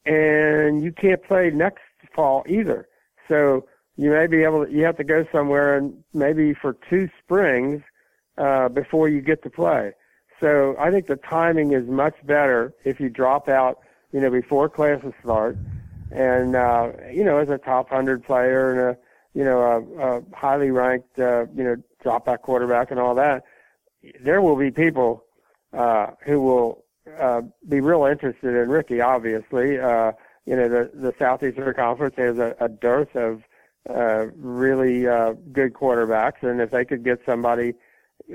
and 0.06 0.84
you 0.84 0.92
can't 0.92 1.22
play 1.24 1.50
next 1.52 1.84
fall 2.16 2.46
either. 2.48 2.88
So 3.28 3.68
you 3.98 4.12
may 4.12 4.28
be 4.28 4.44
able 4.44 4.66
to. 4.66 4.72
You 4.72 4.84
have 4.86 4.98
to 4.98 5.04
go 5.04 5.26
somewhere 5.32 5.78
and 5.78 6.04
maybe 6.14 6.54
for 6.54 6.78
two 6.90 7.10
springs 7.24 7.82
uh, 8.38 8.70
before 8.70 9.10
you 9.10 9.22
get 9.22 9.44
to 9.44 9.50
play. 9.50 9.94
So 10.40 10.76
I 10.80 10.92
think 10.92 11.08
the 11.08 11.16
timing 11.16 11.72
is 11.72 11.88
much 11.88 12.16
better 12.26 12.74
if 12.84 13.00
you 13.00 13.10
drop 13.10 13.48
out, 13.48 13.80
you 14.12 14.20
know, 14.20 14.30
before 14.30 14.70
classes 14.70 15.14
start, 15.24 15.58
and 16.12 16.56
uh, 16.56 16.92
you 17.12 17.24
know, 17.24 17.38
as 17.38 17.50
a 17.50 17.58
top 17.58 17.90
hundred 17.90 18.24
player 18.24 18.72
and 18.72 18.80
a 18.80 18.98
you 19.34 19.44
know 19.44 19.62
a, 19.62 20.18
a 20.18 20.24
highly 20.34 20.72
ranked, 20.72 21.20
uh, 21.20 21.46
you 21.56 21.64
know, 21.64 21.76
drop 22.06 22.26
back 22.26 22.44
quarterback 22.44 22.92
and 22.92 23.00
all 23.00 23.16
that, 23.16 23.44
there 24.22 24.42
will 24.42 24.56
be 24.56 24.70
people 24.70 25.26
uh, 25.74 26.12
who 26.24 26.40
will 26.40 26.86
uh, 27.20 27.42
be 27.68 27.82
real 27.82 28.06
interested 28.06 28.56
in 28.56 28.70
Ricky. 28.70 29.02
Obviously, 29.02 29.80
uh, 29.80 30.12
you 30.46 30.56
know 30.56 30.70
the 30.70 30.92
the 30.94 31.14
Southeastern 31.18 31.74
Conference 31.74 32.16
has 32.18 32.38
a, 32.38 32.56
a 32.60 32.70
dearth 32.70 33.16
of 33.16 33.42
uh, 33.90 34.28
really 34.38 35.08
uh, 35.08 35.34
good 35.52 35.74
quarterbacks, 35.74 36.44
and 36.44 36.62
if 36.62 36.70
they 36.70 36.86
could 36.86 37.04
get 37.04 37.20
somebody 37.26 37.74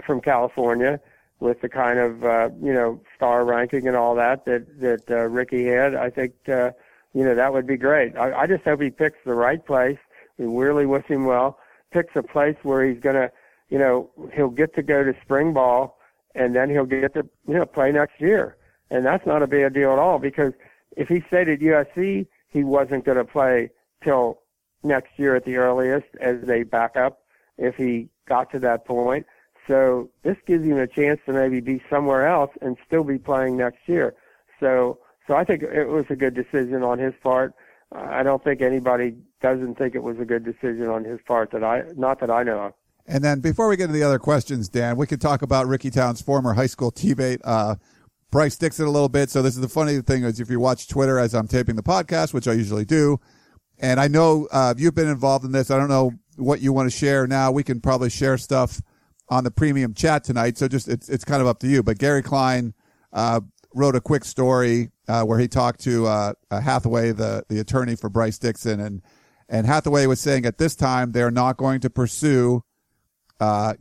from 0.05 0.21
California 0.21 1.01
with 1.39 1.61
the 1.61 1.69
kind 1.69 2.01
of 2.01 2.25
uh, 2.25 2.49
you 2.61 2.73
know 2.73 3.01
star 3.15 3.45
ranking 3.45 3.87
and 3.87 3.97
all 3.97 4.17
that 4.17 4.45
that 4.47 4.81
that 4.81 5.11
uh, 5.11 5.29
Ricky 5.29 5.65
had, 5.67 5.95
I 5.95 6.11
think 6.11 6.33
uh, 6.49 6.73
you 7.15 7.25
know 7.25 7.37
that 7.37 7.53
would 7.53 7.69
be 7.69 7.77
great. 7.77 8.17
I, 8.17 8.33
I 8.43 8.47
just 8.49 8.65
hope 8.65 8.83
he 8.83 8.91
picks 8.91 9.19
the 9.25 9.35
right 9.35 9.65
place. 9.65 9.99
We 10.39 10.47
really 10.47 10.87
wish 10.87 11.07
him 11.07 11.25
well. 11.25 11.59
Picks 11.93 12.17
a 12.17 12.23
place 12.23 12.57
where 12.63 12.85
he's 12.85 13.01
going 13.01 13.17
to 13.17 13.31
you 13.71 13.79
know, 13.79 14.11
he'll 14.35 14.51
get 14.51 14.75
to 14.75 14.83
go 14.83 15.03
to 15.03 15.15
spring 15.23 15.53
ball 15.53 15.99
and 16.35 16.55
then 16.55 16.69
he'll 16.69 16.85
get 16.85 17.15
to, 17.15 17.27
you 17.49 17.55
know, 17.55 17.65
play 17.65 17.91
next 17.91 18.21
year. 18.21 18.57
And 18.91 19.07
that's 19.07 19.27
not 19.27 19.43
a 19.43 19.47
bad 19.47 19.73
deal 19.73 19.93
at 19.93 19.99
all 19.99 20.19
because 20.19 20.53
if 20.97 21.09
he 21.09 21.23
stayed 21.29 21.49
at 21.49 21.61
USC, 21.61 22.27
he 22.49 22.65
wasn't 22.65 23.05
going 23.05 23.19
to 23.19 23.25
play 23.25 23.71
till 24.03 24.41
next 24.83 25.19
year 25.19 25.37
at 25.37 25.45
the 25.45 25.57
earliest 25.57 26.07
as 26.21 26.49
a 26.49 26.65
backup 26.65 27.23
if 27.59 27.77
he 27.77 28.09
got 28.29 28.51
to 28.51 28.59
that 28.59 28.85
point. 28.85 29.27
So 29.69 30.11
this 30.25 30.37
gives 30.47 30.65
him 30.65 30.79
a 30.79 30.87
chance 30.87 31.21
to 31.27 31.33
maybe 31.33 31.61
be 31.61 31.83
somewhere 31.89 32.27
else 32.27 32.51
and 32.61 32.77
still 32.85 33.05
be 33.05 33.19
playing 33.19 33.57
next 33.57 33.87
year. 33.87 34.15
So, 34.59 34.99
so 35.27 35.35
I 35.35 35.45
think 35.45 35.63
it 35.63 35.87
was 35.87 36.07
a 36.11 36.17
good 36.17 36.35
decision 36.35 36.83
on 36.83 36.99
his 36.99 37.15
part. 37.23 37.55
I 37.93 38.23
don't 38.23 38.43
think 38.43 38.63
anybody 38.63 39.17
doesn't 39.43 39.77
think 39.77 39.95
it 39.95 40.03
was 40.03 40.19
a 40.19 40.25
good 40.25 40.45
decision 40.45 40.87
on 40.87 41.05
his 41.05 41.21
part 41.27 41.51
that 41.53 41.63
I, 41.63 41.83
not 41.97 42.21
that 42.21 42.31
I 42.31 42.43
know 42.43 42.59
of. 42.59 42.73
And 43.11 43.25
then 43.25 43.41
before 43.41 43.67
we 43.67 43.77
get 43.77 43.85
into 43.85 43.95
the 43.95 44.05
other 44.05 44.21
questions, 44.21 44.69
Dan, 44.69 44.97
we 44.97 45.05
could 45.05 45.21
talk 45.21 45.43
about 45.43 45.67
Ricky 45.67 45.91
Town's 45.91 46.23
former 46.23 46.55
high 46.55 46.69
school 46.69 46.93
teammate, 46.93 47.41
uh, 47.43 47.75
Bryce 48.31 48.57
Dixon 48.57 48.87
a 48.87 48.91
little 48.91 49.09
bit. 49.09 49.31
So 49.31 49.43
this 49.43 49.57
is 49.57 49.61
the 49.61 49.69
funny 49.69 50.01
thing 50.01 50.23
is 50.23 50.39
if 50.39 50.49
you 50.49 50.61
watch 50.61 50.87
Twitter 50.87 51.19
as 51.19 51.35
I'm 51.35 51.49
taping 51.49 51.75
the 51.75 51.83
podcast, 51.83 52.33
which 52.33 52.47
I 52.47 52.53
usually 52.53 52.85
do, 52.85 53.19
and 53.81 53.99
I 53.99 54.07
know 54.07 54.47
uh, 54.53 54.75
you've 54.77 54.95
been 54.95 55.09
involved 55.09 55.45
in 55.45 55.51
this. 55.51 55.73
I 55.73 55.77
don't 55.77 55.89
know 55.89 56.13
what 56.37 56.61
you 56.61 56.73
want 56.73 56.89
to 56.89 56.97
share 56.97 57.27
now. 57.27 57.51
We 57.51 57.65
can 57.65 57.81
probably 57.81 58.11
share 58.11 58.39
stuff 58.39 58.81
on 59.29 59.43
the 59.43 59.51
premium 59.51 59.93
chat 59.93 60.23
tonight. 60.23 60.57
So 60.57 60.69
just 60.69 60.87
it's 60.87 61.09
it's 61.09 61.25
kind 61.25 61.43
of 61.43 61.49
up 61.49 61.59
to 61.61 61.67
you. 61.67 61.83
But 61.83 61.99
Gary 61.99 62.23
Klein 62.23 62.75
uh, 63.13 63.41
wrote 63.75 63.97
a 63.97 64.01
quick 64.01 64.25
story 64.25 64.91
uh, 65.09 65.25
where 65.25 65.41
he 65.41 65.49
talked 65.49 65.81
to 65.81 66.07
uh, 66.07 66.33
uh, 66.49 66.61
Hathaway, 66.61 67.11
the 67.11 67.45
the 67.49 67.59
attorney 67.59 67.97
for 67.97 68.09
Bryce 68.09 68.39
Dixon, 68.39 68.79
and 68.79 69.03
and 69.49 69.67
Hathaway 69.67 70.07
was 70.07 70.21
saying 70.21 70.47
at 70.47 70.59
this 70.59 70.77
time 70.77 71.11
they're 71.11 71.33
not 71.33 71.57
going 71.57 71.81
to 71.81 71.91
pursue 71.91 72.63
uh, 73.41 73.75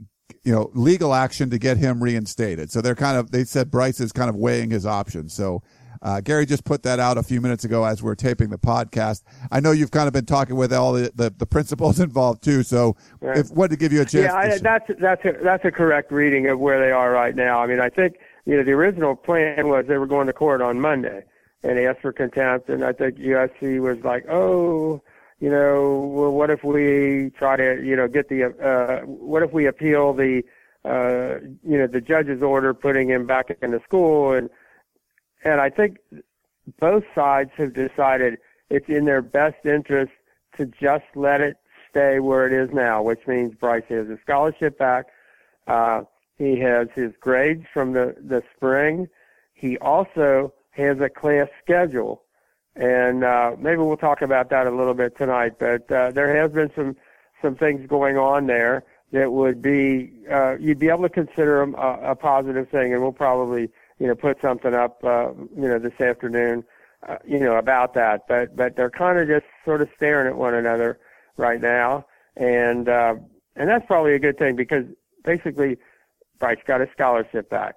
you 0.43 0.53
know, 0.53 0.71
legal 0.73 1.13
action 1.13 1.49
to 1.49 1.59
get 1.59 1.77
him 1.77 2.01
reinstated. 2.01 2.71
So 2.71 2.81
they're 2.81 2.95
kind 2.95 3.17
of, 3.17 3.31
they 3.31 3.43
said 3.43 3.69
Bryce 3.69 3.99
is 3.99 4.11
kind 4.11 4.29
of 4.29 4.35
weighing 4.35 4.71
his 4.71 4.85
options. 4.85 5.33
So, 5.33 5.61
uh, 6.01 6.21
Gary 6.21 6.45
just 6.45 6.63
put 6.63 6.83
that 6.83 6.97
out 6.97 7.17
a 7.17 7.23
few 7.23 7.41
minutes 7.41 7.65
ago 7.65 7.83
as 7.83 8.01
we're 8.01 8.15
taping 8.15 8.49
the 8.49 8.57
podcast. 8.57 9.23
I 9.51 9.59
know 9.59 9.71
you've 9.71 9.91
kind 9.91 10.07
of 10.07 10.13
been 10.13 10.25
talking 10.25 10.55
with 10.55 10.71
all 10.71 10.93
the, 10.93 11.11
the, 11.13 11.33
the 11.37 11.45
principals 11.45 11.99
involved 11.99 12.41
too. 12.41 12.63
So 12.63 12.95
right. 13.19 13.37
if 13.37 13.51
what 13.51 13.69
to 13.71 13.77
give 13.77 13.91
you 13.91 14.01
a 14.01 14.05
chance. 14.05 14.31
Yeah, 14.31 14.35
I, 14.35 14.57
that's, 14.59 14.89
that's 14.99 15.25
a, 15.25 15.33
that's 15.43 15.65
a 15.65 15.71
correct 15.71 16.11
reading 16.11 16.47
of 16.47 16.59
where 16.59 16.79
they 16.79 16.91
are 16.91 17.11
right 17.11 17.35
now. 17.35 17.61
I 17.61 17.67
mean, 17.67 17.81
I 17.81 17.89
think, 17.89 18.15
you 18.45 18.55
know, 18.55 18.63
the 18.63 18.71
original 18.71 19.15
plan 19.15 19.67
was 19.67 19.85
they 19.87 19.97
were 19.97 20.07
going 20.07 20.27
to 20.27 20.33
court 20.33 20.61
on 20.61 20.79
Monday 20.79 21.23
and 21.63 21.77
asked 21.77 22.01
for 22.01 22.13
contempt. 22.13 22.69
And 22.69 22.85
I 22.85 22.93
think 22.93 23.17
USC 23.17 23.81
was 23.81 23.97
like, 24.03 24.25
oh, 24.29 25.01
you 25.39 25.49
know, 25.49 26.11
well, 26.13 26.31
what 26.31 26.49
if 26.49 26.63
we 26.63 27.31
try 27.37 27.55
to, 27.55 27.81
you 27.83 27.95
know, 27.95 28.07
get 28.07 28.27
the, 28.29 28.43
uh, 28.45 29.05
what 29.05 29.41
if 29.41 29.53
we 29.53 29.67
appeal 29.67 30.13
the, 30.13 30.43
uh, 30.83 31.39
you 31.63 31.77
know, 31.77 31.87
the 31.87 32.01
judge's 32.01 32.41
order 32.41 32.73
putting 32.73 33.09
him 33.09 33.25
back 33.25 33.57
into 33.61 33.79
school? 33.81 34.33
And, 34.33 34.49
and 35.43 35.61
I 35.61 35.69
think 35.69 35.97
both 36.79 37.03
sides 37.15 37.51
have 37.57 37.73
decided 37.73 38.37
it's 38.69 38.89
in 38.89 39.05
their 39.05 39.21
best 39.21 39.65
interest 39.65 40.11
to 40.57 40.65
just 40.65 41.05
let 41.15 41.41
it 41.41 41.57
stay 41.89 42.19
where 42.19 42.45
it 42.45 42.53
is 42.53 42.73
now, 42.73 43.01
which 43.01 43.25
means 43.25 43.55
Bryce 43.55 43.83
has 43.89 44.09
a 44.09 44.17
scholarship 44.21 44.77
back. 44.77 45.05
Uh, 45.67 46.01
he 46.37 46.59
has 46.59 46.87
his 46.95 47.13
grades 47.19 47.65
from 47.73 47.93
the, 47.93 48.15
the 48.19 48.43
spring. 48.55 49.07
He 49.53 49.77
also 49.77 50.53
has 50.71 50.99
a 50.99 51.09
class 51.09 51.47
schedule. 51.63 52.23
And 52.79 53.25
uh, 53.25 53.55
maybe 53.59 53.77
we'll 53.77 53.97
talk 53.97 54.21
about 54.21 54.49
that 54.49 54.65
a 54.65 54.71
little 54.71 54.93
bit 54.93 55.17
tonight. 55.17 55.59
But 55.59 55.91
uh, 55.91 56.11
there 56.11 56.35
has 56.41 56.51
been 56.51 56.71
some 56.75 56.95
some 57.41 57.55
things 57.55 57.85
going 57.87 58.17
on 58.17 58.47
there 58.47 58.83
that 59.11 59.31
would 59.31 59.61
be 59.61 60.13
uh, 60.31 60.55
you'd 60.57 60.79
be 60.79 60.87
able 60.87 61.03
to 61.03 61.09
consider 61.09 61.59
them 61.59 61.75
a, 61.75 62.11
a 62.11 62.15
positive 62.15 62.69
thing. 62.69 62.93
And 62.93 63.01
we'll 63.01 63.11
probably 63.11 63.69
you 63.99 64.07
know 64.07 64.15
put 64.15 64.39
something 64.41 64.73
up 64.73 65.03
uh, 65.03 65.33
you 65.55 65.67
know 65.67 65.77
this 65.77 65.99
afternoon 65.99 66.63
uh, 67.07 67.17
you 67.27 67.39
know 67.39 67.57
about 67.57 67.93
that. 67.95 68.27
But 68.29 68.55
but 68.55 68.77
they're 68.77 68.89
kind 68.89 69.19
of 69.19 69.27
just 69.27 69.45
sort 69.65 69.81
of 69.81 69.89
staring 69.97 70.27
at 70.27 70.37
one 70.37 70.53
another 70.53 70.99
right 71.35 71.59
now, 71.61 72.05
and 72.37 72.87
uh, 72.87 73.15
and 73.57 73.69
that's 73.69 73.85
probably 73.87 74.13
a 74.13 74.19
good 74.19 74.37
thing 74.37 74.55
because 74.55 74.85
basically 75.25 75.77
Bryce 76.39 76.59
got 76.65 76.79
his 76.79 76.89
scholarship 76.93 77.49
back. 77.49 77.75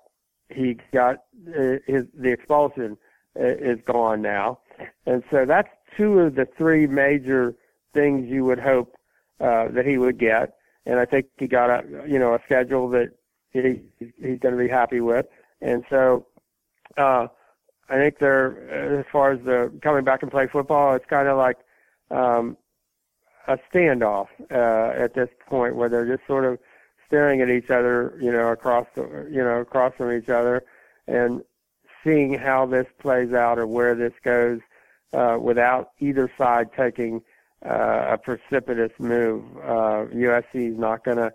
He 0.48 0.78
got 0.92 1.24
uh, 1.48 1.78
his 1.86 2.04
the 2.14 2.30
expulsion 2.30 2.96
uh, 3.38 3.44
is 3.44 3.78
gone 3.86 4.22
now, 4.22 4.58
and 5.06 5.22
so 5.30 5.44
that's 5.44 5.68
two 5.96 6.18
of 6.20 6.34
the 6.34 6.46
three 6.56 6.86
major 6.86 7.54
things 7.94 8.28
you 8.28 8.44
would 8.44 8.58
hope 8.58 8.94
uh, 9.40 9.68
that 9.68 9.86
he 9.86 9.98
would 9.98 10.18
get. 10.18 10.56
And 10.86 10.98
I 10.98 11.04
think 11.04 11.26
he 11.38 11.46
got 11.46 11.70
a 11.70 12.04
you 12.06 12.18
know 12.18 12.34
a 12.34 12.40
schedule 12.44 12.88
that 12.90 13.10
he 13.52 13.82
he's 13.98 14.38
going 14.38 14.56
to 14.56 14.56
be 14.56 14.68
happy 14.68 15.00
with. 15.00 15.26
And 15.60 15.84
so 15.88 16.26
uh, 16.96 17.28
I 17.88 17.94
think 17.94 18.18
they're 18.18 18.98
as 19.00 19.06
far 19.12 19.32
as 19.32 19.40
the 19.44 19.72
coming 19.82 20.04
back 20.04 20.22
and 20.22 20.30
play 20.30 20.46
football, 20.46 20.94
it's 20.94 21.06
kind 21.06 21.28
of 21.28 21.36
like 21.36 21.58
um, 22.10 22.56
a 23.48 23.58
standoff 23.72 24.28
uh, 24.50 24.92
at 24.98 25.14
this 25.14 25.28
point 25.46 25.76
where 25.76 25.88
they're 25.88 26.06
just 26.06 26.26
sort 26.26 26.44
of 26.44 26.58
staring 27.06 27.40
at 27.40 27.50
each 27.50 27.70
other, 27.70 28.18
you 28.20 28.32
know, 28.32 28.48
across 28.48 28.86
the, 28.94 29.02
you 29.30 29.42
know, 29.42 29.60
across 29.60 29.92
from 29.96 30.12
each 30.12 30.28
other, 30.28 30.64
and 31.06 31.42
seeing 32.02 32.34
how 32.34 32.64
this 32.66 32.86
plays 32.98 33.32
out 33.32 33.58
or 33.58 33.66
where 33.66 33.94
this 33.94 34.14
goes, 34.24 34.60
uh, 35.12 35.38
without 35.40 35.90
either 36.00 36.30
side 36.38 36.68
taking 36.76 37.22
uh, 37.64 38.08
a 38.12 38.18
precipitous 38.18 38.92
move. 38.98 39.44
Uh, 39.58 40.06
USC 40.12 40.72
is 40.72 40.78
not 40.78 41.04
going 41.04 41.18
to 41.18 41.32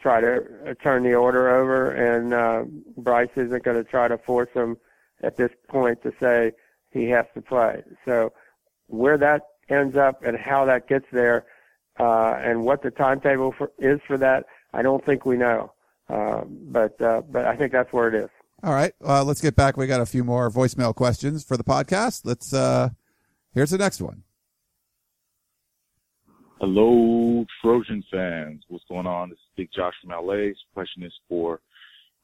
try 0.00 0.20
to 0.20 0.74
turn 0.82 1.02
the 1.02 1.14
order 1.14 1.56
over, 1.56 1.90
and 1.90 2.34
uh, 2.34 2.64
Bryce 2.96 3.30
isn't 3.36 3.62
going 3.62 3.76
to 3.76 3.88
try 3.88 4.08
to 4.08 4.18
force 4.18 4.50
him 4.52 4.76
at 5.22 5.36
this 5.36 5.50
point 5.68 6.02
to 6.02 6.12
say 6.20 6.52
he 6.90 7.08
has 7.08 7.26
to 7.34 7.40
play. 7.40 7.82
So 8.04 8.32
where 8.86 9.16
that 9.18 9.42
ends 9.68 9.96
up 9.96 10.22
and 10.22 10.36
how 10.36 10.64
that 10.66 10.88
gets 10.88 11.06
there, 11.12 11.46
uh, 11.98 12.34
and 12.42 12.64
what 12.64 12.82
the 12.82 12.90
timetable 12.90 13.52
for, 13.52 13.70
is 13.78 14.00
for 14.06 14.18
that, 14.18 14.46
I 14.72 14.82
don't 14.82 15.04
think 15.04 15.24
we 15.24 15.36
know, 15.36 15.72
uh, 16.08 16.42
but 16.46 17.00
uh, 17.00 17.22
but 17.22 17.44
I 17.46 17.56
think 17.56 17.72
that's 17.72 17.92
where 17.92 18.08
it 18.08 18.14
is. 18.14 18.30
All 18.64 18.72
right, 18.72 18.94
uh, 19.06 19.22
let's 19.22 19.42
get 19.42 19.56
back. 19.56 19.76
We 19.76 19.86
got 19.86 20.00
a 20.00 20.06
few 20.06 20.24
more 20.24 20.50
voicemail 20.50 20.94
questions 20.94 21.44
for 21.44 21.58
the 21.58 21.64
podcast. 21.64 22.22
Let's. 22.24 22.54
Uh, 22.54 22.88
here's 23.52 23.68
the 23.68 23.76
next 23.76 24.00
one. 24.00 24.22
Hello, 26.60 27.44
Trojan 27.60 28.02
fans. 28.10 28.64
What's 28.68 28.86
going 28.88 29.06
on? 29.06 29.28
This 29.28 29.36
is 29.36 29.44
Big 29.54 29.68
Josh 29.70 29.92
from 30.00 30.12
LA. 30.12 30.36
This 30.36 30.56
question 30.72 31.02
is 31.02 31.12
for 31.28 31.60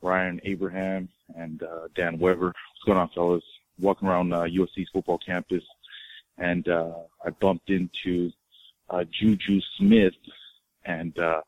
Ryan 0.00 0.40
Abraham 0.44 1.10
and 1.36 1.62
uh, 1.62 1.88
Dan 1.94 2.18
Weber. 2.18 2.46
What's 2.46 2.84
going 2.86 2.96
on, 2.96 3.10
fellas? 3.14 3.44
Walking 3.78 4.08
around 4.08 4.32
uh, 4.32 4.44
USC's 4.44 4.88
football 4.94 5.18
campus, 5.18 5.64
and 6.38 6.66
uh, 6.68 6.94
I 7.22 7.30
bumped 7.38 7.68
into 7.68 8.32
uh, 8.88 9.04
Juju 9.12 9.60
Smith, 9.76 10.14
and 10.86 11.18
uh, 11.18 11.42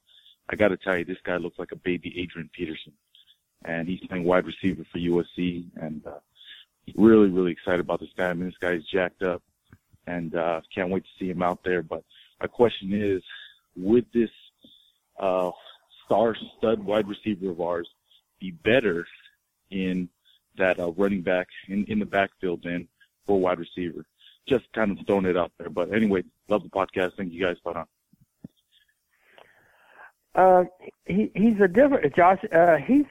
I 0.51 0.57
got 0.57 0.69
to 0.69 0.77
tell 0.77 0.99
you, 0.99 1.07
this 1.07 1.17
guy 1.25 1.39
looks 1.39 1.59
like 1.59 1.73
a 1.73 1.77
baby 1.77 2.21
Adrian 2.21 2.51
Peterson, 2.53 2.93
and 3.65 3.89
he's 3.89 4.01
playing 4.09 4.25
wide 4.25 4.47
receiver 4.47 4.85
for 4.91 4.99
USC, 4.99 5.65
and 5.81 6.07
uh, 6.07 6.19
really, 6.97 7.29
really 7.29 7.53
excited 7.53 7.81
about 7.81 8.01
this 8.01 8.11
guy. 8.17 8.31
I 8.31 8.35
mean, 8.35 8.47
this 8.47 8.59
guy's 8.61 8.85
jacked 8.85 9.23
up, 9.23 9.43
and 10.07 10.35
uh, 10.35 10.61
can't 10.75 10.91
wait 10.91 11.05
to 11.05 11.11
see 11.19 11.31
him 11.31 11.43
out 11.43 11.63
there. 11.65 11.83
But 11.83 12.05
my 12.41 12.47
question 12.47 12.93
is, 12.93 13.23
would 13.77 14.07
this 14.13 14.31
uh, 15.19 15.51
star 16.05 16.37
stud 16.59 16.81
wide 16.85 17.09
receiver 17.09 17.51
of 17.51 17.61
ours 17.61 17.89
be 18.41 18.51
better 18.51 19.07
in 19.71 20.09
that 20.59 20.79
uh, 20.79 20.93
running 20.93 21.23
back 21.23 21.49
in, 21.69 21.85
in 21.85 21.99
the 21.99 22.07
backfield 22.07 22.63
than 22.65 22.89
for 23.27 23.41
wide 23.41 23.59
receiver? 23.59 24.05
Just 24.49 24.65
kind 24.73 24.91
of 24.91 25.07
throwing 25.07 25.27
it 25.27 25.37
out 25.37 25.53
there. 25.59 25.71
But 25.71 25.95
anyway, 25.95 26.25
love 26.49 26.65
the 26.65 26.69
podcast. 26.69 27.13
Thank 27.17 27.33
you 27.33 27.45
guys. 27.45 27.57
Bye 27.65 27.73
now. 27.73 27.87
Uh, 30.35 30.65
he 31.05 31.31
he's 31.35 31.61
a 31.61 31.69
different 31.69 32.15
Josh. 32.17 32.39
Uh, 32.51 32.77
he's 32.77 33.05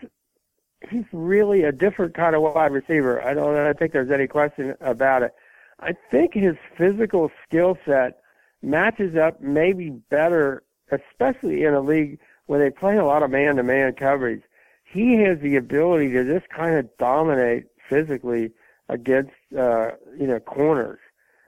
he's 0.90 1.06
really 1.12 1.64
a 1.64 1.72
different 1.72 2.14
kind 2.14 2.36
of 2.36 2.42
wide 2.42 2.72
receiver. 2.72 3.24
I 3.24 3.34
don't 3.34 3.56
I 3.56 3.74
think 3.74 3.94
there's 3.94 4.12
any 4.12 4.28
question 4.28 4.76
about 4.82 5.24
it. 5.24 5.34
I 5.80 5.94
think 6.12 6.34
his 6.34 6.56
physical 6.78 7.32
skill 7.48 7.78
set 7.86 8.22
matches 8.62 9.16
up 9.16 9.42
maybe 9.42 9.90
better, 9.90 10.64
especially 10.92 11.64
in 11.64 11.74
a 11.74 11.82
league 11.82 12.20
where 12.46 12.60
they 12.60 12.70
play 12.70 12.98
a 12.98 13.06
lot 13.06 13.24
of 13.24 13.32
man-to-man 13.32 13.94
coverage. 13.94 14.44
He 14.84 15.16
has 15.22 15.40
the 15.40 15.56
ability 15.56 16.12
to 16.14 16.24
just 16.24 16.50
kind 16.50 16.76
of 16.76 16.98
dominate 16.98 17.66
physically 17.90 18.52
against 18.90 19.32
uh, 19.58 19.92
you 20.18 20.28
know 20.28 20.40
corners. 20.40 21.00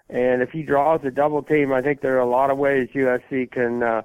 And 0.09 0.41
if 0.41 0.51
he 0.51 0.63
draws 0.63 1.01
a 1.03 1.11
double 1.11 1.41
team, 1.41 1.73
I 1.73 1.81
think 1.81 2.01
there 2.01 2.15
are 2.15 2.21
a 2.21 2.29
lot 2.29 2.49
of 2.49 2.57
ways 2.57 2.89
USC 2.93 3.51
can 3.51 3.83
uh, 3.83 4.03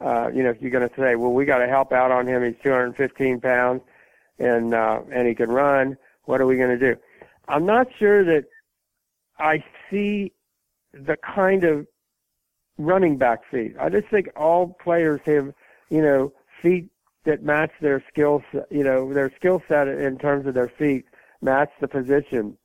uh, 0.00 0.30
you 0.32 0.42
know, 0.42 0.50
if 0.50 0.62
you're 0.62 0.70
going 0.70 0.88
to 0.88 0.94
say, 0.96 1.16
well, 1.16 1.32
we 1.32 1.44
got 1.44 1.58
to 1.58 1.66
help 1.66 1.92
out 1.92 2.10
on 2.10 2.26
him. 2.26 2.44
He's 2.44 2.54
215 2.62 3.40
pounds 3.40 3.82
and, 4.38 4.74
uh, 4.74 5.00
and 5.12 5.26
he 5.26 5.34
can 5.34 5.50
run. 5.50 5.96
What 6.24 6.40
are 6.40 6.46
we 6.46 6.56
going 6.56 6.78
to 6.78 6.94
do? 6.94 7.00
I'm 7.48 7.66
not 7.66 7.88
sure 7.98 8.24
that 8.24 8.44
I 9.38 9.64
see 9.90 10.32
the 10.92 11.16
kind 11.16 11.64
of 11.64 11.86
running 12.76 13.16
back 13.16 13.40
feet. 13.50 13.74
I 13.80 13.88
just 13.88 14.08
think 14.08 14.28
all 14.36 14.76
players 14.82 15.20
have, 15.24 15.52
you 15.90 16.02
know, 16.02 16.32
feet 16.62 16.88
that 17.24 17.42
match 17.42 17.70
their 17.80 18.02
skill 18.08 18.42
set, 18.52 18.70
you 18.70 18.84
know, 18.84 19.12
their 19.12 19.32
skill 19.36 19.62
set 19.68 19.88
in 19.88 20.18
terms 20.18 20.46
of 20.46 20.54
their 20.54 20.68
feet 20.68 21.04
match 21.40 21.70
the 21.80 21.88
position. 21.88 22.56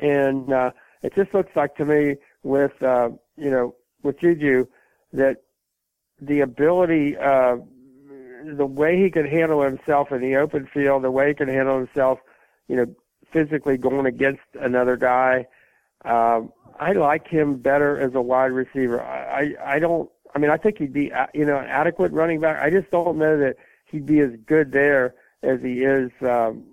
And, 0.00 0.52
uh, 0.52 0.70
it 1.02 1.14
just 1.14 1.32
looks 1.34 1.54
like 1.54 1.76
to 1.76 1.84
me 1.84 2.16
with, 2.42 2.82
uh, 2.82 3.10
you 3.36 3.50
know, 3.50 3.74
with 4.02 4.18
Juju 4.20 4.66
that 5.12 5.42
the 6.20 6.40
ability, 6.40 7.16
uh, 7.16 7.56
the 8.44 8.66
way 8.66 9.00
he 9.02 9.10
could 9.10 9.28
handle 9.28 9.62
himself 9.62 10.12
in 10.12 10.20
the 10.20 10.36
open 10.36 10.66
field, 10.72 11.04
the 11.04 11.10
way 11.10 11.28
he 11.28 11.34
could 11.34 11.48
handle 11.48 11.78
himself, 11.78 12.18
you 12.68 12.76
know, 12.76 12.86
physically 13.32 13.76
going 13.76 14.06
against 14.06 14.42
another 14.60 14.96
guy. 14.96 15.46
Um, 16.04 16.52
I 16.78 16.92
like 16.92 17.26
him 17.26 17.56
better 17.56 17.98
as 17.98 18.14
a 18.14 18.20
wide 18.22 18.52
receiver. 18.52 19.02
I, 19.02 19.54
I, 19.58 19.74
I 19.74 19.78
don't. 19.78 20.10
I 20.34 20.38
mean, 20.38 20.50
I 20.50 20.56
think 20.56 20.78
he'd 20.78 20.92
be, 20.92 21.10
you 21.34 21.44
know, 21.44 21.58
an 21.58 21.66
adequate 21.66 22.12
running 22.12 22.40
back. 22.40 22.62
I 22.62 22.70
just 22.70 22.90
don't 22.90 23.16
know 23.16 23.38
that 23.38 23.56
he'd 23.86 24.06
be 24.06 24.20
as 24.20 24.32
good 24.46 24.72
there 24.72 25.14
as 25.42 25.60
he 25.62 25.82
is 25.82 26.10
um, 26.20 26.64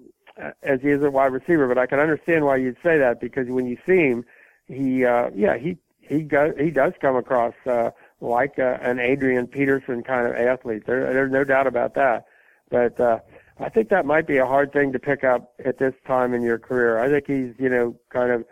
as 0.62 0.82
he 0.82 0.90
is 0.90 1.02
a 1.02 1.10
wide 1.10 1.32
receiver. 1.32 1.68
But 1.68 1.78
I 1.78 1.86
can 1.86 2.00
understand 2.00 2.46
why 2.46 2.58
you'd 2.58 2.78
say 2.84 2.98
that 2.98 3.20
because 3.20 3.48
when 3.48 3.66
you 3.66 3.78
see 3.86 4.10
him, 4.10 4.26
he, 4.68 5.06
uh, 5.06 5.30
yeah, 5.34 5.58
he 5.58 5.78
he 6.00 6.22
goes, 6.22 6.54
he 6.60 6.70
does 6.70 6.94
come 7.00 7.16
across 7.16 7.54
uh, 7.66 7.92
like 8.26 8.58
a, 8.58 8.80
an 8.82 9.00
Adrian 9.00 9.48
Peterson 9.48 10.04
kind 10.04 10.28
of 10.28 10.36
athlete. 10.36 10.86
There, 10.86 11.14
there's 11.14 11.32
no 11.32 11.44
doubt 11.44 11.68
about 11.68 11.94
that. 11.96 12.26
But 12.70 13.00
uh, 13.00 13.20
I 13.60 13.70
think 13.70 13.90
that 13.90 14.06
might 14.06 14.28
be 14.28 14.38
a 14.38 14.46
hard 14.46 14.74
thing 14.74 14.92
to 14.94 15.00
pick 15.00 15.24
up 15.24 15.54
at 15.64 15.78
this 15.78 15.94
time 16.06 16.34
in 16.34 16.42
your 16.42 16.58
career. 16.58 17.00
I 17.00 17.10
think 17.10 17.28
he's, 17.28 17.54
you 17.60 17.70
know, 17.70 17.96
kind 18.10 18.32
of 18.32 18.46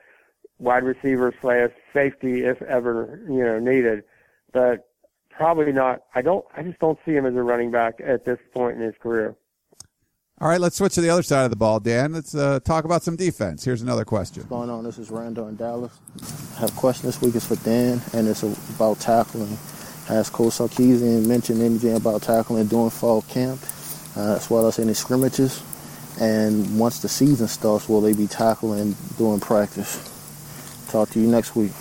wide 0.60 0.84
receiver 0.84 1.34
slash 1.42 1.72
safety 1.92 2.44
if 2.44 2.62
ever, 2.62 3.22
you 3.28 3.44
know, 3.44 3.60
needed. 3.60 4.04
But 4.52 4.88
probably 5.30 5.72
not. 5.72 6.04
I 6.16 6.22
don't. 6.22 6.46
I 6.56 6.64
just 6.64 6.80
don't 6.80 7.00
see 7.06 7.14
him 7.14 7.26
as 7.26 7.36
a 7.36 7.42
running 7.42 7.72
back 7.72 7.96
at 8.04 8.26
this 8.26 8.40
point 8.54 8.78
in 8.78 8.84
his 8.84 8.96
career. 9.00 9.36
All 10.44 10.50
right, 10.50 10.60
let's 10.60 10.76
switch 10.76 10.96
to 10.96 11.02
the 11.02 11.10
other 11.10 11.24
side 11.24 11.46
of 11.46 11.52
the 11.52 11.56
ball, 11.56 11.80
Dan. 11.80 12.12
Let's 12.12 12.36
uh, 12.36 12.60
talk 12.60 12.84
about 12.84 13.02
some 13.02 13.16
defense. 13.16 13.64
Here's 13.64 13.82
another 13.82 14.04
question. 14.04 14.42
What's 14.42 14.50
going 14.50 14.70
on? 14.70 14.84
This 14.84 14.98
is 14.98 15.10
Randall 15.10 15.48
in 15.48 15.56
Dallas. 15.56 15.98
I 16.58 16.60
have 16.60 16.78
a 16.78 16.78
question 16.78 17.06
this 17.06 17.22
week 17.22 17.36
is 17.36 17.46
for 17.46 17.56
Dan, 17.64 18.02
and 18.12 18.28
it's 18.28 18.44
about 18.44 19.00
tackling. 19.00 19.58
Has 20.08 20.30
Coach 20.30 20.56
Sarkisian 20.56 21.26
mentioned 21.28 21.62
anything 21.62 21.96
about 21.96 22.24
tackling 22.24 22.66
during 22.66 22.90
fall 22.90 23.22
camp, 23.22 23.62
uh, 24.18 24.36
as 24.36 24.50
well 24.50 24.68
as 24.68 24.80
any 24.80 24.94
scrimmages? 24.94 25.64
And 26.20 26.78
once 26.78 27.02
the 27.02 27.08
season 27.08 27.48
starts, 27.48 27.88
will 27.88 28.02
they 28.02 28.12
be 28.12 28.28
tackling 28.28 28.98
during 29.18 29.40
practice? 29.40 29.96
Talk 30.90 31.10
to 31.12 31.22
you 31.22 31.28
next 31.28 31.56
week. 31.56 31.72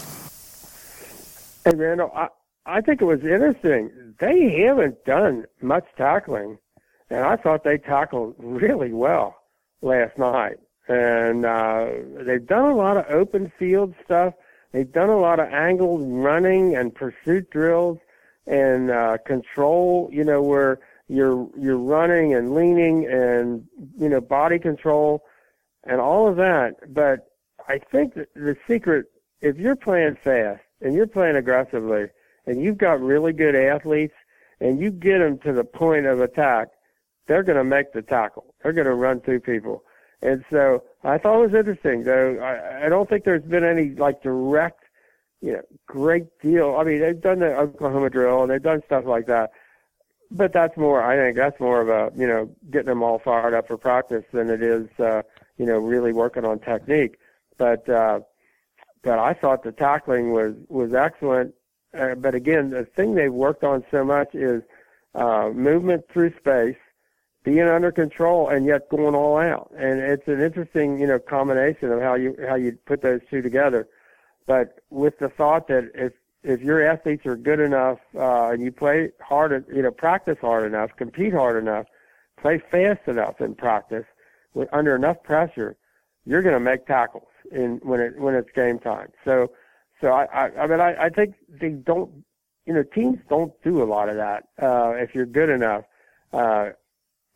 Hey, 1.65 1.75
Randall, 1.75 2.13
I, 2.15 2.29
I 2.65 2.81
think 2.81 3.03
it 3.03 3.07
was 3.07 3.23
interesting. 3.25 3.91
They 4.21 4.63
haven't 4.65 5.05
done 5.05 5.47
much 5.61 5.85
tackling 5.99 6.59
and 7.13 7.27
I 7.27 7.37
thought 7.37 7.63
they 7.63 7.77
tackled 7.77 8.35
really 8.39 8.91
well 8.91 9.37
last 9.83 10.17
night. 10.17 10.57
And 10.89 11.45
uh, 11.45 11.89
they've 12.25 12.45
done 12.45 12.71
a 12.71 12.75
lot 12.75 12.97
of 12.97 13.05
open 13.11 13.53
field 13.59 13.95
stuff. 14.03 14.33
They've 14.73 14.91
done 14.91 15.11
a 15.11 15.19
lot 15.19 15.39
of 15.39 15.49
angled 15.49 16.01
running 16.11 16.75
and 16.75 16.95
pursuit 16.95 17.51
drills 17.51 17.99
and 18.47 18.91
uh, 18.91 19.19
control. 19.27 20.09
You 20.11 20.25
know 20.25 20.41
where 20.43 20.81
you're 21.07 21.51
you're 21.59 21.77
running 21.77 22.35
and 22.35 22.55
leaning 22.55 23.07
and 23.07 23.67
you 23.99 24.09
know 24.09 24.23
body 24.23 24.59
control 24.59 25.23
and 25.85 26.01
all 26.01 26.27
of 26.27 26.37
that. 26.37 26.95
But 26.95 27.31
I 27.69 27.79
think 27.79 28.15
the 28.15 28.57
secret, 28.67 29.07
if 29.43 29.59
you're 29.59 29.77
playing 29.77 30.17
fast 30.25 30.63
and 30.81 30.95
you're 30.95 31.07
playing 31.07 31.37
aggressively, 31.37 32.07
and 32.47 32.63
you've 32.63 32.79
got 32.79 33.03
really 33.03 33.35
good 33.35 33.55
athletes, 33.55 34.15
and 34.61 34.81
you 34.81 34.91
get 34.91 35.19
them 35.19 35.39
to 35.41 35.53
the 35.53 35.65
point 35.65 36.07
of 36.07 36.21
attack, 36.23 36.69
they're 37.27 37.43
going 37.43 37.59
to 37.59 37.65
make 37.65 37.93
the 37.93 38.03
tackle. 38.03 38.55
They're 38.63 38.73
going 38.73 38.87
to 38.87 38.95
run 38.95 39.21
through 39.21 39.41
people. 39.41 39.85
And 40.23 40.45
so 40.51 40.85
I 41.03 41.19
thought 41.19 41.41
it 41.41 41.51
was 41.51 41.55
interesting, 41.55 42.05
though. 42.05 42.39
I, 42.39 42.87
I 42.87 42.89
don't 42.89 43.09
think 43.09 43.25
there's 43.25 43.43
been 43.43 43.65
any 43.65 43.91
like 43.91 44.23
direct, 44.23 44.85
you 45.41 45.55
know, 45.55 45.63
great 45.87 46.27
deal. 46.41 46.77
I 46.79 46.85
mean, 46.85 47.01
they've 47.01 47.21
done 47.21 47.41
the 47.41 47.57
Oklahoma 47.57 48.11
drill 48.11 48.43
and 48.43 48.51
they've 48.51 48.63
done 48.63 48.83
stuff 48.87 49.05
like 49.05 49.27
that, 49.27 49.51
but 50.31 50.53
that's 50.53 50.77
more. 50.77 51.03
I 51.03 51.17
think 51.17 51.37
that's 51.37 51.59
more 51.59 51.81
of 51.81 51.89
a 51.89 52.17
you 52.17 52.27
know 52.27 52.49
getting 52.71 52.87
them 52.87 53.03
all 53.03 53.19
fired 53.19 53.53
up 53.53 53.67
for 53.67 53.77
practice 53.77 54.25
than 54.33 54.49
it 54.49 54.63
is, 54.63 54.89
uh, 55.01 55.23
you 55.59 55.67
know, 55.67 55.79
really 55.79 56.13
working 56.13 56.45
on 56.45 56.61
technique. 56.61 57.19
But 57.59 57.89
uh, 57.89 58.21
but 59.03 59.19
I 59.19 59.35
thought 59.35 59.65
the 59.65 59.73
tackling 59.73 60.33
was 60.33 60.55
was 60.69 60.95
excellent. 60.95 61.55
Uh, 61.99 62.15
but 62.15 62.37
again, 62.37 62.71
the 62.71 62.85
thing 62.85 63.17
they've 63.17 63.33
worked 63.33 63.65
on 63.65 63.85
so 63.91 64.05
much 64.05 64.35
is 64.35 64.63
uh, 65.15 65.51
movement 65.53 66.05
through 66.13 66.33
space 66.39 66.77
being 67.45 67.61
under 67.61 67.91
control 67.91 68.49
and 68.49 68.67
yet 68.67 68.89
going 68.89 69.15
all 69.15 69.37
out. 69.37 69.71
And 69.77 70.01
it's 70.01 70.29
an 70.29 70.41
interesting, 70.41 70.99
you 70.99 71.07
know, 71.07 71.19
combination 71.19 71.91
of 71.91 72.01
how 72.01 72.15
you 72.15 72.37
how 72.49 72.55
you 72.55 72.79
put 72.87 73.03
those 73.03 73.21
two 73.31 73.43
together. 73.43 73.89
But 74.47 74.81
with 74.91 75.19
the 75.19 75.29
thought 75.29 75.69
that 75.69 75.91
if 75.95 76.13
if 76.43 76.61
your 76.61 76.85
athletes 76.87 77.25
are 77.27 77.37
good 77.37 77.61
enough 77.61 77.99
uh, 78.17 78.51
and 78.51 78.63
you 78.63 78.73
play 78.73 79.11
hard, 79.21 79.65
you 79.73 79.83
know, 79.83 79.91
practice 79.91 80.39
hard 80.41 80.67
enough, 80.67 80.91
compete 80.97 81.33
hard 81.33 81.57
enough, 81.63 81.87
play 82.41 82.61
fast 82.71 83.07
enough 83.07 83.41
in 83.41 83.55
practice, 83.55 84.05
with, 84.55 84.69
under 84.73 84.97
enough 84.97 85.23
pressure, 85.23 85.77
you're 86.27 86.43
going 86.43 86.55
to 86.55 86.61
make 86.61 86.87
tackles 86.87 87.29
in 87.51 87.81
when 87.83 88.01
it 88.01 88.19
when 88.19 88.35
it's 88.35 88.51
game 88.55 88.79
time. 88.79 89.09
So, 89.25 89.53
so 90.01 90.09
I 90.09 90.25
I, 90.25 90.63
I 90.63 90.67
mean 90.67 90.81
I, 90.81 91.05
I 91.05 91.09
think 91.09 91.35
they 91.49 91.71
don't, 91.71 92.25
you 92.67 92.75
know, 92.75 92.83
teams 92.83 93.19
don't 93.29 93.53
do 93.63 93.83
a 93.83 93.85
lot 93.85 94.09
of 94.09 94.17
that 94.17 94.49
uh, 94.61 94.93
if 94.97 95.15
you're 95.15 95.27
good 95.27 95.49
enough. 95.49 95.85
Uh, 96.33 96.71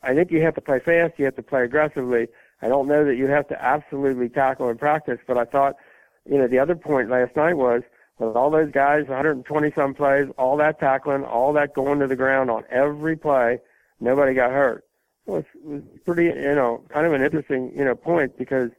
I 0.03 0.15
think 0.15 0.31
you 0.31 0.43
have 0.43 0.55
to 0.55 0.61
play 0.61 0.79
fast. 0.79 1.15
You 1.19 1.25
have 1.25 1.37
to 1.37 1.43
play 1.43 1.65
aggressively. 1.65 2.29
I 2.63 2.69
don't 2.69 2.89
know 2.89 3.05
that 3.05 3.17
you 3.17 3.27
have 3.27 3.49
to 3.49 3.63
absolutely 3.63 4.29
tackle 4.29 4.69
in 4.69 4.79
practice, 4.79 5.19
but 5.27 5.37
I 5.37 5.45
thought, 5.45 5.77
you 6.25 6.39
know, 6.39 6.49
the 6.49 6.59
other 6.59 6.75
point 6.75 7.11
last 7.11 7.37
night 7.37 7.55
was 7.55 7.83
with 8.19 8.35
all 8.35 8.51
those 8.51 8.71
guys, 8.71 9.07
120 9.09 9.73
some 9.73 9.95
plays, 9.95 10.29
all 10.39 10.57
that 10.57 10.81
tackling, 10.81 11.25
all 11.25 11.53
that 11.53 11.75
going 11.75 12.01
to 12.01 12.07
the 12.07 12.17
ground 12.17 12.51
on 12.51 12.65
every 12.71 13.17
play, 13.17 13.61
nobody 14.01 14.35
got 14.35 14.51
hurt. 14.51 14.85
Was, 15.27 15.45
it 15.55 15.67
was 15.67 15.83
pretty, 16.05 16.25
you 16.25 16.55
know, 16.55 16.83
kind 16.89 17.07
of 17.07 17.13
an 17.13 17.23
interesting, 17.23 17.73
you 17.77 17.85
know, 17.85 17.95
point 17.95 18.39
because 18.39 18.71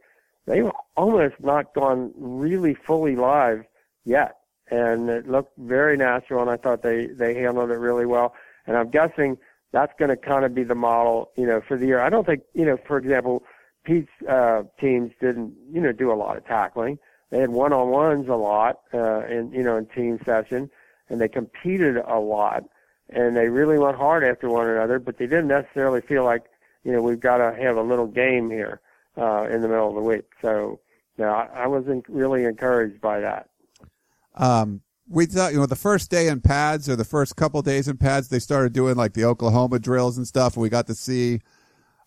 they've 0.46 0.70
almost 0.96 1.34
not 1.40 1.74
gone 1.74 2.12
really 2.16 2.74
fully 2.74 3.16
live 3.16 3.64
yet. 4.04 4.38
And 4.70 5.08
it 5.08 5.28
looked 5.28 5.56
very 5.58 5.96
natural, 5.96 6.42
and 6.42 6.50
I 6.50 6.56
thought 6.56 6.82
they, 6.82 7.06
they 7.06 7.34
handled 7.34 7.70
it 7.70 7.74
really 7.74 8.06
well. 8.06 8.34
And 8.66 8.76
I'm 8.76 8.90
guessing 8.90 9.38
that's 9.72 9.92
going 9.98 10.08
to 10.08 10.16
kind 10.16 10.44
of 10.44 10.54
be 10.54 10.64
the 10.64 10.74
model, 10.74 11.30
you 11.36 11.46
know, 11.46 11.60
for 11.66 11.76
the 11.76 11.86
year. 11.86 12.00
I 12.00 12.08
don't 12.08 12.26
think, 12.26 12.42
you 12.54 12.64
know, 12.64 12.78
for 12.86 12.96
example, 12.98 13.42
Pete's 13.84 14.08
uh, 14.28 14.62
teams 14.80 15.12
didn't, 15.20 15.54
you 15.70 15.80
know, 15.80 15.92
do 15.92 16.10
a 16.12 16.14
lot 16.14 16.36
of 16.36 16.46
tackling. 16.46 16.98
They 17.30 17.38
had 17.38 17.50
one-on-ones 17.50 18.28
a 18.28 18.34
lot, 18.34 18.80
uh, 18.94 19.26
in, 19.26 19.52
you 19.52 19.62
know, 19.62 19.76
in 19.76 19.86
team 19.86 20.18
session, 20.24 20.70
and 21.08 21.20
they 21.20 21.28
competed 21.28 21.96
a 21.96 22.18
lot, 22.18 22.64
and 23.10 23.36
they 23.36 23.48
really 23.48 23.78
went 23.78 23.96
hard 23.96 24.24
after 24.24 24.48
one 24.48 24.68
another, 24.68 24.98
but 24.98 25.18
they 25.18 25.26
didn't 25.26 25.48
necessarily 25.48 26.00
feel 26.00 26.24
like, 26.24 26.44
you 26.84 26.92
know, 26.92 27.02
we've 27.02 27.20
got 27.20 27.38
to 27.38 27.54
have 27.62 27.76
a 27.76 27.82
little 27.82 28.06
game 28.06 28.50
here, 28.50 28.80
uh, 29.18 29.46
in 29.50 29.60
the 29.60 29.68
middle 29.68 29.88
of 29.88 29.94
the 29.94 30.00
week. 30.00 30.24
So, 30.40 30.80
you 31.18 31.24
know, 31.24 31.30
I, 31.30 31.64
I 31.64 31.66
was 31.66 31.86
in, 31.86 32.02
really 32.08 32.44
encouraged 32.44 33.00
by 33.00 33.20
that. 33.20 33.50
Um, 34.34 34.80
we 35.08 35.26
thought, 35.26 35.52
you 35.52 35.58
know, 35.58 35.66
the 35.66 35.76
first 35.76 36.10
day 36.10 36.28
in 36.28 36.40
pads 36.40 36.88
or 36.88 36.96
the 36.96 37.04
first 37.04 37.36
couple 37.36 37.62
days 37.62 37.88
in 37.88 37.96
pads, 37.96 38.28
they 38.28 38.38
started 38.38 38.72
doing 38.72 38.96
like 38.96 39.14
the 39.14 39.24
Oklahoma 39.24 39.78
drills 39.78 40.16
and 40.16 40.26
stuff, 40.26 40.54
and 40.54 40.62
we 40.62 40.68
got 40.68 40.86
to 40.86 40.94
see 40.94 41.40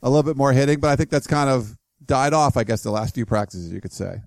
a 0.01 0.09
little 0.09 0.23
bit 0.23 0.37
more 0.37 0.53
hitting. 0.53 0.79
But 0.79 0.89
I 0.91 0.95
think 0.95 1.09
that's 1.09 1.27
kind 1.27 1.49
of 1.49 1.77
died 2.05 2.33
off, 2.33 2.57
I 2.57 2.63
guess, 2.63 2.83
the 2.83 2.91
last 2.91 3.15
few 3.15 3.25
practices, 3.25 3.71
you 3.71 3.81
could 3.81 3.93
say. 3.93 4.21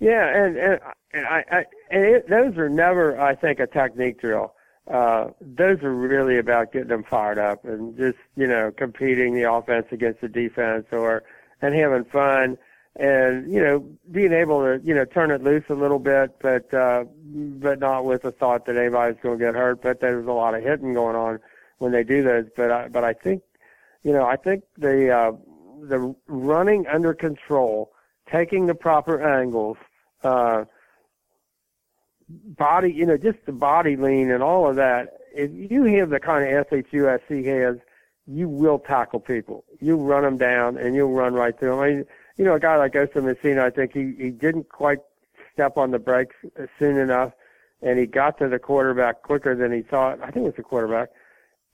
Yeah, 0.00 0.44
and 0.44 0.56
and, 0.56 0.80
and 1.12 1.26
I, 1.26 1.44
I 1.50 1.64
and 1.90 2.04
it, 2.04 2.28
those 2.28 2.56
are 2.56 2.68
never, 2.68 3.20
I 3.20 3.34
think, 3.34 3.58
a 3.58 3.66
technique 3.66 4.20
drill. 4.20 4.54
Uh, 4.90 5.28
those 5.40 5.82
are 5.82 5.94
really 5.94 6.38
about 6.38 6.72
getting 6.72 6.88
them 6.88 7.04
fired 7.04 7.38
up 7.38 7.64
and 7.64 7.96
just 7.96 8.18
you 8.36 8.46
know 8.46 8.72
competing 8.76 9.34
the 9.34 9.50
offense 9.50 9.86
against 9.90 10.20
the 10.20 10.28
defense 10.28 10.86
or 10.92 11.22
and 11.60 11.74
having 11.74 12.04
fun 12.04 12.56
and 12.98 13.50
you 13.50 13.62
know 13.62 13.84
being 14.10 14.32
able 14.32 14.60
to 14.60 14.80
you 14.84 14.94
know 14.94 15.04
turn 15.04 15.30
it 15.30 15.42
loose 15.42 15.64
a 15.68 15.74
little 15.74 16.00
bit, 16.00 16.36
but 16.40 16.72
uh, 16.74 17.04
but 17.24 17.78
not 17.78 18.04
with 18.04 18.22
the 18.22 18.32
thought 18.32 18.66
that 18.66 18.76
anybody's 18.76 19.20
going 19.22 19.38
to 19.38 19.44
get 19.44 19.54
hurt. 19.54 19.80
But 19.82 20.00
there's 20.00 20.26
a 20.26 20.32
lot 20.32 20.54
of 20.54 20.62
hitting 20.62 20.94
going 20.94 21.14
on 21.16 21.38
when 21.78 21.92
they 21.92 22.02
do 22.02 22.22
those. 22.22 22.46
But 22.56 22.70
I, 22.72 22.88
but 22.88 23.04
I 23.04 23.12
think 23.12 23.42
you 24.02 24.12
know 24.12 24.24
I 24.24 24.36
think 24.36 24.64
the 24.76 25.10
uh, 25.10 25.32
the 25.82 26.14
running 26.26 26.88
under 26.88 27.14
control, 27.14 27.92
taking 28.30 28.66
the 28.66 28.74
proper 28.74 29.22
angles, 29.22 29.76
uh, 30.24 30.64
body 32.28 32.92
you 32.92 33.06
know 33.06 33.16
just 33.16 33.38
the 33.46 33.52
body 33.52 33.96
lean 33.96 34.30
and 34.30 34.42
all 34.42 34.68
of 34.68 34.74
that. 34.76 35.14
If 35.32 35.52
you 35.70 35.84
have 36.00 36.10
the 36.10 36.18
kind 36.18 36.44
of 36.44 36.52
athletes 36.52 36.88
USC 36.90 37.44
has, 37.46 37.76
you 38.26 38.48
will 38.48 38.80
tackle 38.80 39.20
people. 39.20 39.64
You 39.78 39.96
run 39.96 40.24
them 40.24 40.36
down 40.36 40.76
and 40.76 40.96
you'll 40.96 41.12
run 41.12 41.34
right 41.34 41.56
through 41.56 41.70
them. 41.70 41.78
I 41.78 41.88
mean, 41.88 42.04
you 42.38 42.44
know, 42.44 42.54
a 42.54 42.60
guy 42.60 42.76
like 42.76 42.94
Osa 42.94 43.18
Masina, 43.18 43.60
I 43.60 43.70
think 43.70 43.92
he, 43.92 44.14
he 44.16 44.30
didn't 44.30 44.68
quite 44.68 45.00
step 45.52 45.76
on 45.76 45.90
the 45.90 45.98
brakes 45.98 46.36
soon 46.78 46.96
enough, 46.96 47.32
and 47.82 47.98
he 47.98 48.06
got 48.06 48.38
to 48.38 48.48
the 48.48 48.60
quarterback 48.60 49.22
quicker 49.22 49.54
than 49.56 49.72
he 49.72 49.82
thought. 49.82 50.20
I 50.22 50.30
think 50.30 50.44
it 50.44 50.48
was 50.48 50.54
the 50.56 50.62
quarterback, 50.62 51.10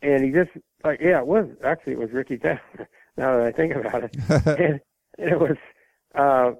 and 0.03 0.25
he 0.25 0.31
just 0.31 0.51
like 0.83 1.01
yeah, 1.01 1.21
it 1.21 1.27
was 1.27 1.47
actually 1.63 1.93
it 1.93 1.99
was 1.99 2.11
Ricky 2.13 2.39
Town. 2.39 2.59
now 3.17 3.37
that 3.37 3.47
I 3.47 3.53
think 3.53 3.75
about 3.75 4.05
it, 4.05 4.17
and, 4.47 4.81
and 5.19 5.31
it 5.31 5.39
was 5.39 5.57
uh, 6.15 6.53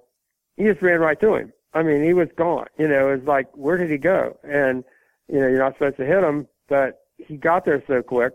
he 0.57 0.65
just 0.65 0.83
ran 0.83 1.01
right 1.01 1.19
through 1.19 1.37
him. 1.37 1.53
I 1.73 1.83
mean, 1.83 2.05
he 2.05 2.13
was 2.13 2.29
gone. 2.37 2.67
You 2.79 2.89
know, 2.89 3.09
it 3.09 3.19
was 3.19 3.27
like 3.27 3.49
where 3.57 3.79
did 3.79 3.91
he 3.91 3.99
go? 3.99 4.39
And 4.45 4.85
you 5.29 5.41
know, 5.41 5.49
you're 5.49 5.59
not 5.59 5.75
supposed 5.75 5.97
to 5.97 6.05
hit 6.05 6.23
him, 6.23 6.47
but 6.69 7.01
he 7.17 7.39
got 7.39 7.65
there 7.65 7.83
so 7.87 8.03
quick, 8.03 8.35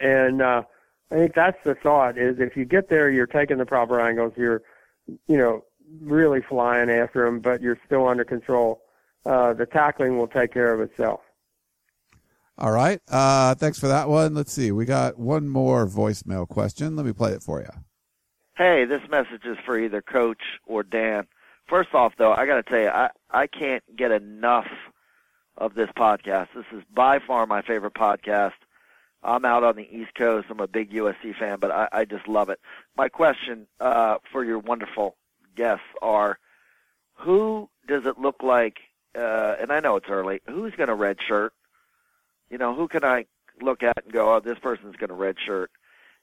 and 0.00 0.40
uh, 0.40 0.62
I 1.10 1.14
think 1.16 1.34
that's 1.34 1.58
the 1.64 1.74
thought 1.74 2.16
is 2.16 2.38
if 2.38 2.56
you 2.56 2.64
get 2.64 2.88
there, 2.88 3.10
you're 3.10 3.26
taking 3.26 3.58
the 3.58 3.66
proper 3.66 4.00
angles, 4.00 4.32
you're, 4.36 4.62
you 5.26 5.36
know, 5.36 5.64
really 6.00 6.40
flying 6.42 6.90
after 6.90 7.26
him, 7.26 7.40
but 7.40 7.60
you're 7.60 7.78
still 7.86 8.06
under 8.06 8.24
control. 8.24 8.82
Uh, 9.26 9.52
the 9.52 9.66
tackling 9.66 10.18
will 10.18 10.28
take 10.28 10.52
care 10.52 10.72
of 10.72 10.80
itself. 10.80 11.20
All 12.58 12.72
right. 12.72 13.00
Uh, 13.08 13.54
thanks 13.54 13.78
for 13.78 13.88
that 13.88 14.08
one. 14.08 14.34
Let's 14.34 14.52
see. 14.52 14.70
We 14.70 14.84
got 14.84 15.18
one 15.18 15.48
more 15.48 15.86
voicemail 15.86 16.46
question. 16.46 16.94
Let 16.94 17.06
me 17.06 17.12
play 17.12 17.32
it 17.32 17.42
for 17.42 17.60
you. 17.60 17.70
Hey, 18.56 18.84
this 18.84 19.00
message 19.10 19.46
is 19.46 19.56
for 19.64 19.78
either 19.78 20.02
Coach 20.02 20.42
or 20.66 20.82
Dan. 20.82 21.26
First 21.68 21.94
off, 21.94 22.12
though, 22.18 22.32
I 22.32 22.44
got 22.44 22.56
to 22.56 22.62
tell 22.62 22.80
you, 22.80 22.88
I, 22.88 23.08
I 23.30 23.46
can't 23.46 23.82
get 23.96 24.10
enough 24.10 24.66
of 25.56 25.74
this 25.74 25.88
podcast. 25.96 26.48
This 26.54 26.66
is 26.72 26.82
by 26.94 27.20
far 27.26 27.46
my 27.46 27.62
favorite 27.62 27.94
podcast. 27.94 28.52
I'm 29.22 29.44
out 29.44 29.64
on 29.64 29.76
the 29.76 29.88
East 29.94 30.14
Coast. 30.14 30.46
I'm 30.50 30.60
a 30.60 30.66
big 30.66 30.92
USC 30.92 31.36
fan, 31.38 31.58
but 31.58 31.70
I, 31.70 31.88
I 31.92 32.04
just 32.04 32.26
love 32.26 32.48
it. 32.48 32.60
My 32.96 33.08
question 33.08 33.66
uh, 33.78 34.16
for 34.32 34.44
your 34.44 34.58
wonderful 34.58 35.16
guests 35.56 35.84
are: 36.00 36.38
Who 37.14 37.68
does 37.86 38.06
it 38.06 38.18
look 38.18 38.42
like? 38.42 38.78
Uh, 39.14 39.56
and 39.60 39.72
I 39.72 39.80
know 39.80 39.96
it's 39.96 40.08
early. 40.08 40.40
Who's 40.48 40.74
going 40.74 40.88
to 40.88 40.94
red 40.94 41.18
shirt? 41.26 41.52
You 42.48 42.58
know, 42.58 42.74
who 42.74 42.88
can 42.88 43.04
I 43.04 43.26
look 43.60 43.82
at 43.82 44.04
and 44.04 44.12
go, 44.12 44.34
"Oh, 44.34 44.40
this 44.40 44.58
person's 44.58 44.96
going 44.96 45.08
to 45.08 45.14
red 45.14 45.36
shirt"? 45.44 45.70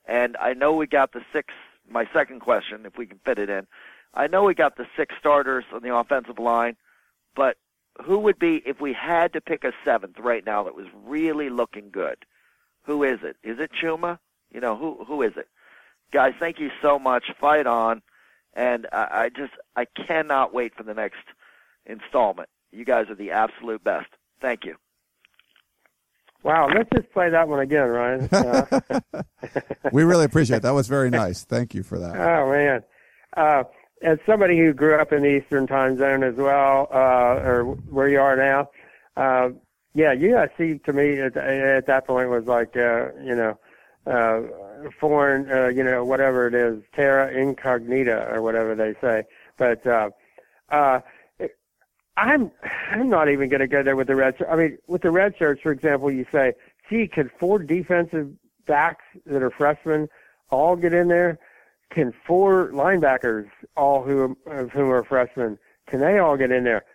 And 0.06 0.36
I 0.38 0.54
know 0.54 0.74
we 0.74 0.88
got 0.88 1.12
the 1.14 1.22
six. 1.32 1.54
My 1.90 2.08
second 2.12 2.42
question, 2.42 2.86
if 2.86 2.98
we 2.98 3.06
can 3.06 3.20
fit 3.24 3.40
it 3.40 3.50
in, 3.50 3.66
I 4.14 4.28
know 4.28 4.44
we 4.44 4.54
got 4.54 4.76
the 4.76 4.88
six 4.98 5.16
starters 5.20 5.64
on 5.72 5.84
the 5.84 5.96
offensive 5.96 6.40
line, 6.40 6.76
but 7.36 7.58
who 8.04 8.20
would 8.20 8.40
be 8.40 8.62
if 8.66 8.82
we 8.82 8.94
had 8.94 9.34
to 9.34 9.42
pick 9.42 9.64
a 9.64 9.72
seventh 9.86 10.20
right 10.20 10.46
now 10.46 10.64
that 10.64 10.76
was 10.76 10.88
really 11.06 11.50
looking 11.50 11.90
good? 11.92 12.18
Who 12.88 13.04
is 13.04 13.20
it? 13.22 13.36
Is 13.44 13.60
it 13.60 13.72
Chuma? 13.80 14.18
You 14.52 14.62
know, 14.62 14.76
who 14.76 15.04
who 15.06 15.22
is 15.22 15.34
it? 15.36 15.50
Guys, 16.12 16.34
thank 16.40 16.58
you 16.58 16.72
so 16.82 16.98
much. 16.98 17.26
Fight 17.40 17.68
on. 17.68 18.02
And 18.54 18.88
I, 18.92 19.08
I 19.12 19.30
just 19.30 19.54
I 19.76 19.86
cannot 19.86 20.54
wait 20.54 20.74
for 20.74 20.84
the 20.84 20.94
next 20.94 21.24
installment. 21.86 22.50
You 22.72 22.86
guys 22.86 23.10
are 23.10 23.16
the 23.16 23.32
absolute 23.32 23.84
best. 23.84 24.08
Thank 24.42 24.66
you. 24.66 24.76
Wow, 26.44 26.70
let's 26.74 26.90
just 26.96 27.12
play 27.12 27.30
that 27.30 27.48
one 27.48 27.60
again, 27.60 27.88
Ryan. 27.90 28.30
Uh, 28.38 29.22
we 29.92 30.04
really 30.04 30.26
appreciate 30.26 30.58
it. 30.58 30.64
That 30.64 30.72
was 30.72 30.88
very 30.88 31.10
nice. 31.10 31.44
Thank 31.44 31.74
you 31.74 31.84
for 31.84 32.00
that. 32.00 32.16
Oh 32.16 32.50
man, 32.50 32.84
uh, 33.36 33.64
as 34.02 34.18
somebody 34.26 34.58
who 34.58 34.74
grew 34.74 34.96
up 34.96 35.12
in 35.12 35.24
the 35.24 35.38
Eastern 35.38 35.68
Time 35.68 35.98
Zone 35.98 36.24
as 36.24 36.36
well, 36.36 36.88
uh, 36.92 37.42
or 37.44 37.64
where 37.90 38.08
you 38.08 38.20
are 38.20 38.38
now, 38.38 38.70
uh, 39.18 39.50
yeah, 39.98 40.14
USC 40.14 40.84
to 40.84 40.94
me 40.94 41.20
at, 41.20 41.36
at 41.36 41.88
that 41.88 42.06
point 42.06 42.30
was 42.30 42.46
like, 42.46 42.78
uh, 42.78 43.08
you 43.20 43.36
know, 43.36 43.58
uh, 44.06 44.42
foreign, 45.00 45.52
uh, 45.52 45.70
you 45.70 45.84
know, 45.84 46.06
whatever 46.06 46.46
it 46.46 46.54
is, 46.54 46.84
terra 46.94 47.34
incognita 47.34 48.32
or 48.32 48.44
whatever 48.44 48.76
they 48.76 48.94
say. 49.02 49.24
But 49.58 49.86
uh, 49.88 50.12
uh, 50.70 51.00
I'm 52.16 52.52
I'm 52.92 53.10
not 53.10 53.28
even 53.28 53.50
going 53.50 53.62
to 53.62 53.68
go 53.68 53.82
there 53.82 53.96
with 53.96 54.06
the 54.06 54.16
red. 54.16 54.36
I 54.48 54.56
mean, 54.56 54.78
with 54.86 55.02
the 55.02 55.10
red 55.10 55.34
shirts, 55.36 55.62
for 55.64 55.72
example, 55.72 56.12
you 56.12 56.28
say, 56.32 56.54
"Gee, 56.92 57.08
could 57.08 57.32
four 57.40 57.58
defensive 57.58 58.30
backs 58.68 59.04
that 59.26 59.42
are 59.42 59.50
freshmen 59.50 60.10
all 60.52 60.76
get 60.76 60.94
in 60.94 61.08
there? 61.08 61.40
Can 61.90 62.14
four 62.28 62.70
linebackers, 62.72 63.50
all 63.76 64.04
who 64.04 64.38
of 64.46 64.70
whom 64.70 64.92
are 64.92 65.04
freshmen, 65.04 65.58
can 65.88 66.02
they 66.02 66.20
all 66.20 66.38
get 66.38 66.52
in 66.52 66.66
there?" 66.66 66.86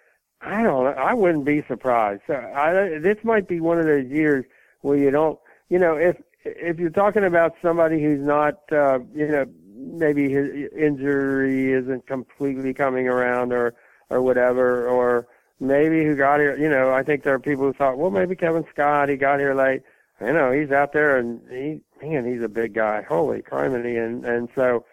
I 0.43 0.63
don't. 0.63 0.87
I 0.99 1.15
wouldn't 1.15 1.45
be 1.45 1.63
surprised. 1.69 2.23
So 2.27 2.35
I, 2.35 2.99
this 2.99 3.19
might 3.23 3.47
be 3.47 3.61
one 3.61 3.79
of 3.79 3.87
those 3.87 4.07
years 4.07 4.45
where 4.81 4.97
you 4.97 5.11
don't. 5.11 5.39
You 5.69 5.79
know, 5.79 5.97
if 5.97 6.17
if 6.45 6.79
you're 6.79 6.91
talking 6.91 7.25
about 7.25 7.55
somebody 7.63 8.03
who's 8.03 8.21
not, 8.21 8.61
uh, 8.73 8.99
you 9.15 9.29
know, 9.29 9.47
maybe 9.75 10.31
his 10.31 10.69
injury 10.77 11.73
isn't 11.73 12.07
completely 12.07 12.75
coming 12.75 13.09
around 13.09 13.53
or 13.53 13.75
or 14.11 14.21
whatever, 14.21 14.87
or 14.89 15.27
maybe 15.61 16.05
who 16.05 16.17
got 16.17 16.41
here. 16.41 16.57
You 16.57 16.69
know, 16.69 16.93
I 16.93 17.03
think 17.03 17.23
there 17.23 17.35
are 17.35 17.41
people 17.41 17.65
who 17.65 17.73
thought, 17.73 17.97
well, 17.97 18.11
maybe 18.11 18.37
Kevin 18.37 18.65
Scott, 18.71 19.09
he 19.09 19.17
got 19.17 19.39
here 19.39 19.55
late. 19.55 19.83
You 20.21 20.33
know, 20.33 20.53
he's 20.53 20.71
out 20.71 20.93
there 20.93 21.17
and 21.17 21.41
he, 21.51 21.81
man, 22.07 22.31
he's 22.31 22.43
a 22.43 22.49
big 22.49 22.75
guy. 22.75 23.03
Holy 23.03 23.43
criminy. 23.43 24.05
And, 24.05 24.25
and 24.25 24.49
so 24.55 24.85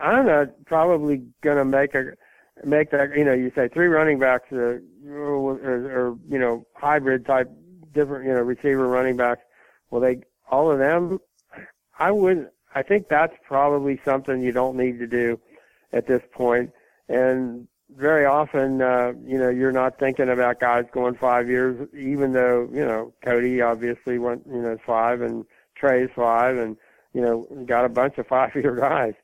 I'm 0.00 0.26
not 0.26 0.64
probably 0.66 1.22
to 1.42 1.64
make 1.64 1.94
a, 1.94 2.12
make 2.64 2.90
that, 2.90 3.16
you 3.16 3.24
know, 3.24 3.32
you 3.32 3.50
say 3.54 3.68
three 3.68 3.86
running 3.86 4.18
backs, 4.18 4.52
uh, 4.52 4.78
or, 5.08 5.54
or, 5.54 6.18
you 6.28 6.38
know, 6.38 6.66
hybrid 6.74 7.26
type, 7.26 7.50
different, 7.92 8.26
you 8.26 8.32
know, 8.32 8.40
receiver 8.40 8.88
running 8.88 9.16
backs. 9.16 9.42
Well, 9.90 10.00
they, 10.00 10.22
all 10.50 10.70
of 10.70 10.78
them, 10.78 11.20
I 11.98 12.10
would, 12.10 12.50
I 12.74 12.82
think 12.82 13.08
that's 13.08 13.34
probably 13.46 14.00
something 14.04 14.42
you 14.42 14.52
don't 14.52 14.76
need 14.76 14.98
to 14.98 15.06
do 15.06 15.38
at 15.92 16.06
this 16.06 16.22
point. 16.32 16.72
And 17.08 17.68
very 17.96 18.24
often, 18.24 18.82
uh, 18.82 19.12
you 19.24 19.38
know, 19.38 19.48
you're 19.48 19.72
not 19.72 19.98
thinking 19.98 20.28
about 20.28 20.60
guys 20.60 20.84
going 20.92 21.14
five 21.14 21.48
years, 21.48 21.88
even 21.94 22.32
though, 22.32 22.68
you 22.72 22.84
know, 22.84 23.12
Cody 23.24 23.60
obviously 23.60 24.18
went, 24.18 24.42
you 24.46 24.60
know, 24.60 24.76
five 24.84 25.20
and 25.20 25.44
Tre's 25.76 26.10
five 26.14 26.56
and, 26.56 26.76
you 27.12 27.20
know, 27.20 27.46
got 27.66 27.84
a 27.84 27.88
bunch 27.88 28.18
of 28.18 28.26
five 28.28 28.54
year 28.54 28.74
guys. 28.74 29.14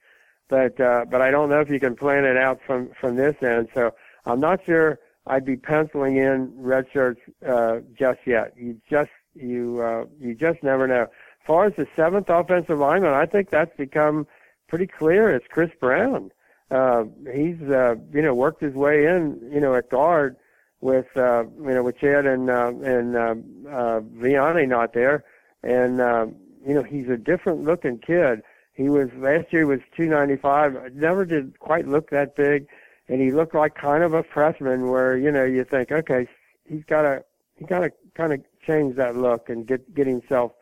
But, 0.49 0.81
uh, 0.81 1.05
but 1.09 1.21
I 1.21 1.31
don't 1.31 1.49
know 1.49 1.61
if 1.61 1.71
you 1.71 1.81
can 1.81 1.97
plan 1.97 2.25
it 2.25 2.37
out 2.37 2.61
from, 2.67 2.91
from 3.01 3.17
this 3.17 3.37
end. 3.43 3.69
So 3.73 3.95
I'm 4.27 4.41
not 4.41 4.61
sure 4.65 4.99
I'd 5.27 5.45
be 5.45 5.57
penciling 5.57 6.17
in 6.17 6.53
red 6.57 6.87
shirts, 6.93 7.21
uh, 7.47 7.81
just 7.97 8.21
yet. 8.27 8.55
You 8.57 8.81
just, 8.89 9.11
you, 9.35 9.81
uh, 9.81 10.07
you 10.19 10.35
just 10.35 10.63
never 10.63 10.87
know. 10.87 11.03
As 11.03 11.47
far 11.47 11.67
as 11.67 11.75
the 11.77 11.87
seventh 11.95 12.29
offensive 12.29 12.79
lineman, 12.79 13.13
I 13.13 13.27
think 13.27 13.51
that's 13.51 13.75
become 13.77 14.27
pretty 14.69 14.87
clear. 14.87 15.31
It's 15.31 15.47
Chris 15.49 15.71
Brown 15.79 16.31
uh, 16.71 17.05
he's 17.33 17.61
uh, 17.63 17.97
you 18.13 18.23
know 18.23 18.35
worked 18.35 18.63
his 18.63 18.75
way 18.75 19.07
in 19.07 19.41
you 19.53 19.61
know 19.61 19.75
at 19.75 19.91
guard 19.91 20.37
with 20.81 21.07
uh, 21.17 21.45
you 21.59 21.75
know 21.75 21.83
with 21.83 21.99
Chad 21.99 22.27
and 22.27 22.49
uh, 22.49 22.73
and 22.83 23.17
uh, 23.17 23.35
uh, 23.69 24.01
Viane 24.01 24.69
not 24.69 24.93
there, 24.93 25.25
and 25.63 26.01
uh, 26.01 26.27
you 26.67 26.75
know 26.75 26.83
he's 26.83 27.09
a 27.09 27.17
different 27.17 27.65
looking 27.65 27.99
kid. 27.99 28.43
He 28.73 28.89
was 28.89 29.09
last 29.17 29.53
year 29.53 29.63
he 29.63 29.65
was 29.65 29.81
295. 29.97 30.95
Never 30.95 31.25
did 31.25 31.59
quite 31.59 31.87
look 31.87 32.11
that 32.11 32.37
big, 32.37 32.67
and 33.11 33.21
he 33.21 33.31
looked 33.31 33.55
like 33.55 33.75
kind 33.75 34.03
of 34.03 34.15
a 34.15 34.23
freshman. 34.23 34.89
Where 34.89 35.19
you 35.19 35.31
know 35.31 35.45
you 35.45 35.65
think 35.65 35.93
okay 35.93 36.27
he's 36.67 36.85
got 36.85 37.03
to 37.03 37.25
he 37.59 37.67
got 37.67 37.81
to 37.81 37.93
kind 38.15 38.33
of 38.33 38.41
change 38.67 38.97
that 38.97 39.17
look 39.17 39.51
and 39.51 39.67
get 39.67 39.95
get 39.95 40.07
himself. 40.07 40.53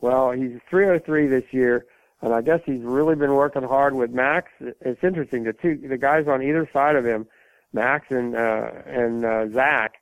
Well, 0.00 0.30
he's 0.30 0.58
303 0.70 1.26
this 1.26 1.44
year 1.52 1.84
and 2.22 2.34
I 2.34 2.40
guess 2.42 2.60
he's 2.64 2.82
really 2.82 3.14
been 3.14 3.34
working 3.34 3.62
hard 3.62 3.94
with 3.94 4.10
Max. 4.10 4.50
It's 4.60 5.02
interesting 5.04 5.44
the 5.44 5.52
two 5.52 5.76
the 5.76 5.98
guys 5.98 6.26
on 6.26 6.42
either 6.42 6.68
side 6.72 6.96
of 6.96 7.04
him, 7.04 7.26
Max 7.72 8.06
and 8.10 8.34
uh, 8.34 8.70
and 8.86 9.24
uh, 9.24 9.48
Zach, 9.52 9.94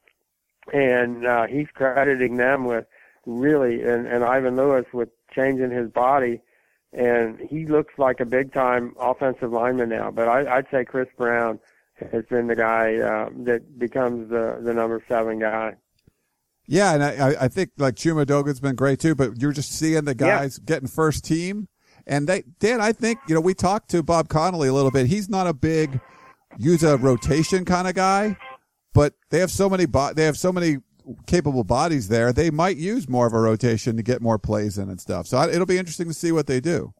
and 0.73 1.27
uh, 1.27 1.47
he's 1.47 1.69
crediting 1.75 2.37
them 2.37 2.65
with 2.65 2.87
really 3.27 3.83
and, 3.83 4.07
and 4.07 4.25
Ivan 4.25 4.57
Lewis 4.57 4.87
with 4.93 5.11
changing 5.35 5.71
his 5.71 5.91
body, 5.91 6.41
and 6.93 7.39
he 7.39 7.67
looks 7.67 7.95
like 7.99 8.21
a 8.21 8.27
big 8.27 8.53
time 8.53 8.95
offensive 8.99 9.53
lineman 9.53 9.91
now. 9.91 10.11
But 10.11 10.29
I, 10.29 10.57
I'd 10.57 10.67
say 10.71 10.85
Chris 10.85 11.09
Brown 11.19 11.59
has 12.13 12.25
been 12.27 12.47
the 12.47 12.57
guy 12.57 12.97
uh, 12.97 13.31
that 13.45 13.79
becomes 13.79 14.31
the 14.31 14.59
the 14.63 14.75
number 14.75 15.03
seven 15.09 15.39
guy. 15.39 15.75
Yeah, 16.69 16.95
and 16.95 17.05
I, 17.05 17.45
I 17.45 17.49
think 17.49 17.71
like 17.77 17.95
Chuma 17.95 18.27
Edoga's 18.27 18.61
been 18.61 18.75
great 18.75 18.99
too, 18.99 19.15
but 19.15 19.41
you're 19.41 19.53
just 19.53 19.73
seeing 19.73 20.05
the 20.05 20.15
guys 20.15 20.59
yeah. 20.59 20.65
getting 20.67 20.89
first 20.89 21.25
team 21.25 21.69
and 22.07 22.29
they, 22.29 22.45
Dan, 22.61 22.81
I 22.81 22.93
think, 22.93 23.19
you 23.29 23.35
know, 23.35 23.41
we 23.41 23.55
talked 23.55 23.91
to 23.91 24.03
Bob 24.03 24.29
Connolly 24.29 24.69
a 24.69 24.73
little 24.73 24.91
bit. 24.91 25.07
He's 25.07 25.29
not 25.29 25.47
a 25.47 25.53
big 25.53 26.01
use 26.57 26.83
a 26.83 26.97
rotation 26.97 27.65
kind 27.65 27.89
of 27.89 27.95
guy, 27.95 28.37
but 28.95 29.15
they 29.31 29.41
have 29.41 29.51
so 29.51 29.69
many, 29.69 29.87
bo- 29.87 30.13
they 30.13 30.25
have 30.25 30.39
so 30.39 30.53
many 30.53 30.77
capable 31.27 31.65
bodies 31.65 32.09
there. 32.09 32.33
They 32.33 32.51
might 32.51 32.77
use 32.77 33.09
more 33.09 33.27
of 33.27 33.33
a 33.33 33.41
rotation 33.41 33.97
to 33.97 34.03
get 34.03 34.23
more 34.23 34.39
plays 34.39 34.79
in 34.79 34.89
and 34.89 35.01
stuff. 35.01 35.27
So 35.27 35.37
I, 35.37 35.51
it'll 35.51 35.67
be 35.67 35.79
interesting 35.79 36.07
to 36.07 36.15
see 36.15 36.31
what 36.31 36.47
they 36.47 36.61
do. 36.61 36.95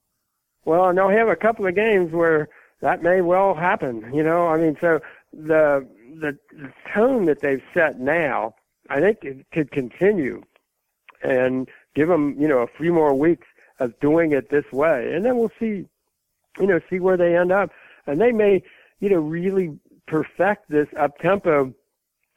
Well, 0.65 0.89
and 0.89 0.99
they'll 0.99 1.09
have 1.09 1.29
a 1.29 1.37
couple 1.37 1.67
of 1.67 1.77
games 1.77 2.13
where 2.13 2.49
that 2.81 3.03
may 3.03 3.21
well 3.21 3.55
happen. 3.55 4.11
You 4.13 4.23
know, 4.23 4.49
I 4.49 4.59
mean, 4.59 4.77
so 4.81 5.01
the, 5.33 5.87
the, 6.21 6.39
the 6.53 6.73
tone 6.95 7.27
that 7.27 7.41
they've 7.41 7.63
set 7.75 7.99
now, 7.99 8.55
I 8.89 9.01
think 9.01 9.19
it 9.23 9.47
could 9.53 9.71
continue 9.71 10.43
and 11.23 11.69
give 11.95 12.09
them, 12.09 12.37
you 12.39 12.47
know, 12.47 12.59
a 12.59 12.67
few 12.67 12.93
more 12.93 13.15
weeks 13.15 13.47
of 13.81 13.99
doing 14.01 14.33
it 14.33 14.51
this 14.51 14.71
way. 14.73 15.13
And 15.13 15.25
then 15.25 15.37
we'll 15.39 15.53
see, 15.59 15.87
you 16.59 16.67
know, 16.67 16.81
see 16.89 17.01
where 17.01 17.17
they 17.17 17.37
end 17.37 17.53
up. 17.53 17.71
And 18.07 18.21
they 18.21 18.33
may, 18.33 18.63
you 19.01 19.11
know, 19.11 19.19
really 19.19 19.79
perfect 20.07 20.71
this 20.71 20.89
up 20.99 21.19
tempo 21.19 21.75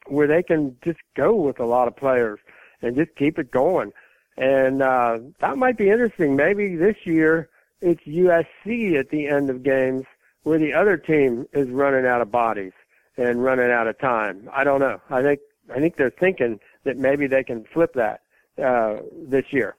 where 0.06 0.26
they 0.26 0.42
can 0.42 0.76
just 0.82 0.98
go 1.16 1.34
with 1.34 1.60
a 1.60 1.64
lot 1.64 1.86
of 1.86 1.96
players 1.96 2.40
and 2.82 2.96
just 2.96 3.14
keep 3.16 3.38
it 3.38 3.50
going. 3.50 3.92
And 4.36 4.82
uh, 4.82 5.18
that 5.40 5.58
might 5.58 5.76
be 5.76 5.90
interesting. 5.90 6.34
Maybe 6.34 6.74
this 6.74 6.96
year 7.04 7.48
it's 7.80 8.02
USC 8.02 8.98
at 8.98 9.10
the 9.10 9.28
end 9.28 9.50
of 9.50 9.62
games 9.62 10.04
where 10.42 10.58
the 10.58 10.72
other 10.72 10.96
team 10.96 11.46
is 11.52 11.68
running 11.68 12.06
out 12.06 12.20
of 12.20 12.30
bodies 12.30 12.72
and 13.16 13.42
running 13.42 13.70
out 13.70 13.86
of 13.86 13.98
time. 13.98 14.48
I 14.52 14.64
don't 14.64 14.80
know. 14.80 15.00
I 15.10 15.22
think 15.22 15.40
I 15.74 15.78
think 15.78 15.96
they're 15.96 16.10
thinking 16.10 16.60
that 16.84 16.96
maybe 16.96 17.26
they 17.26 17.44
can 17.44 17.64
flip 17.72 17.92
that 17.94 18.22
uh, 18.62 18.96
this 19.28 19.44
year. 19.50 19.76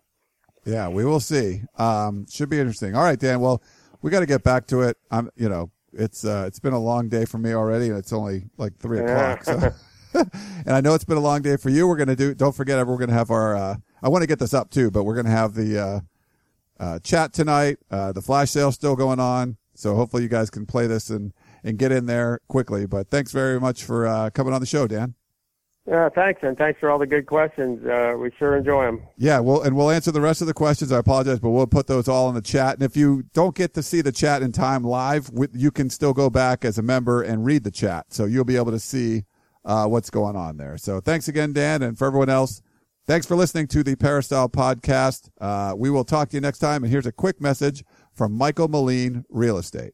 Yeah, 0.66 0.90
we 0.90 1.06
will 1.06 1.20
see. 1.20 1.64
Um, 1.78 2.28
should 2.30 2.50
be 2.50 2.60
interesting. 2.60 2.96
All 2.96 3.04
right, 3.04 3.20
Dan. 3.20 3.40
Well, 3.40 3.64
we 4.02 4.12
got 4.12 4.20
to 4.20 4.26
get 4.26 4.44
back 4.44 4.68
to 4.68 4.82
it. 4.82 4.98
I'm, 5.10 5.30
you 5.36 5.50
know, 5.50 5.72
it's 5.94 6.24
uh, 6.24 6.46
it's 6.48 6.60
been 6.60 6.74
a 6.74 6.80
long 6.80 7.10
day 7.10 7.26
for 7.26 7.38
me 7.38 7.54
already, 7.54 7.90
and 7.90 7.98
it's 7.98 8.14
only 8.14 8.46
like 8.58 8.78
three 8.78 9.00
o'clock. 9.00 9.44
So. 9.44 9.74
and 10.14 10.72
I 10.72 10.82
know 10.82 10.94
it's 10.94 11.04
been 11.04 11.18
a 11.18 11.22
long 11.22 11.42
day 11.42 11.58
for 11.58 11.70
you. 11.70 11.88
We're 11.88 11.98
gonna 11.98 12.16
do. 12.16 12.34
Don't 12.34 12.56
forget, 12.56 12.86
we're 12.86 12.98
gonna 12.98 13.14
have 13.14 13.32
our. 13.32 13.56
Uh, 13.56 13.76
I 14.04 14.10
want 14.10 14.24
to 14.24 14.28
get 14.28 14.40
this 14.40 14.54
up 14.54 14.70
too, 14.70 14.92
but 14.92 15.04
we're 15.04 15.16
gonna 15.16 15.30
have 15.30 15.54
the 15.54 15.80
uh, 15.80 16.00
uh, 16.80 17.00
chat 17.00 17.34
tonight. 17.34 17.78
Uh, 17.90 18.12
the 18.12 18.22
flash 18.22 18.52
sale 18.52 18.72
still 18.72 18.96
going 18.96 19.20
on, 19.20 19.58
so 19.82 19.96
hopefully 19.96 20.24
you 20.24 20.30
guys 20.30 20.50
can 20.50 20.66
play 20.66 20.88
this 20.88 21.10
and 21.10 21.34
and 21.64 21.78
get 21.78 21.92
in 21.92 22.06
there 22.06 22.40
quickly. 22.48 22.86
But 22.86 23.10
thanks 23.10 23.32
very 23.32 23.60
much 23.60 23.84
for 23.84 24.08
uh, 24.08 24.30
coming 24.30 24.54
on 24.54 24.62
the 24.62 24.68
show, 24.68 24.88
Dan. 24.88 25.16
Yeah, 25.88 26.10
thanks, 26.10 26.42
and 26.44 26.56
thanks 26.56 26.80
for 26.80 26.92
all 26.92 27.00
the 27.00 27.08
good 27.08 27.26
questions. 27.26 27.84
Uh, 27.84 28.16
we 28.16 28.30
sure 28.38 28.56
enjoy 28.56 28.86
them. 28.86 29.02
Yeah, 29.18 29.40
well, 29.40 29.64
and 29.64 29.76
we'll 29.76 29.90
answer 29.90 30.12
the 30.12 30.22
rest 30.22 30.40
of 30.40 30.48
the 30.48 30.54
questions. 30.54 30.92
I 30.92 31.00
apologize, 31.00 31.40
but 31.40 31.50
we'll 31.50 31.66
put 31.66 31.88
those 31.88 32.08
all 32.08 32.30
in 32.30 32.36
the 32.36 32.42
chat. 32.42 32.76
And 32.76 32.84
if 32.84 32.96
you 32.96 33.24
don't 33.34 33.56
get 33.56 33.74
to 33.74 33.82
see 33.82 34.02
the 34.02 34.12
chat 34.12 34.44
in 34.44 34.52
time 34.52 34.84
live, 34.84 35.32
you 35.54 35.72
can 35.72 35.90
still 35.90 36.14
go 36.14 36.30
back 36.30 36.64
as 36.64 36.78
a 36.78 36.84
member 36.84 37.24
and 37.24 37.44
read 37.44 37.64
the 37.64 37.72
chat, 37.72 38.14
so 38.14 38.26
you'll 38.26 38.46
be 38.46 38.58
able 38.58 38.72
to 38.72 38.80
see 38.80 39.26
uh, 39.66 39.88
what's 39.88 40.12
going 40.12 40.36
on 40.36 40.58
there. 40.58 40.78
So 40.78 41.02
thanks 41.02 41.28
again, 41.28 41.52
Dan, 41.52 41.82
and 41.82 41.98
for 41.98 42.06
everyone 42.06 42.30
else, 42.30 42.62
thanks 43.08 43.26
for 43.26 43.36
listening 43.36 43.66
to 43.68 43.84
the 43.84 43.96
Peristyle 43.96 44.50
podcast. 44.50 45.30
Uh, 45.42 45.74
we 45.76 45.90
will 45.90 46.06
talk 46.06 46.30
to 46.30 46.38
you 46.38 46.42
next 46.42 46.60
time. 46.60 46.84
And 46.84 46.92
here's 46.92 47.08
a 47.08 47.12
quick 47.12 47.42
message 47.42 47.84
from 48.22 48.38
Michael 48.38 48.68
Moline 48.68 49.26
Real 49.32 49.58
Estate. 49.58 49.94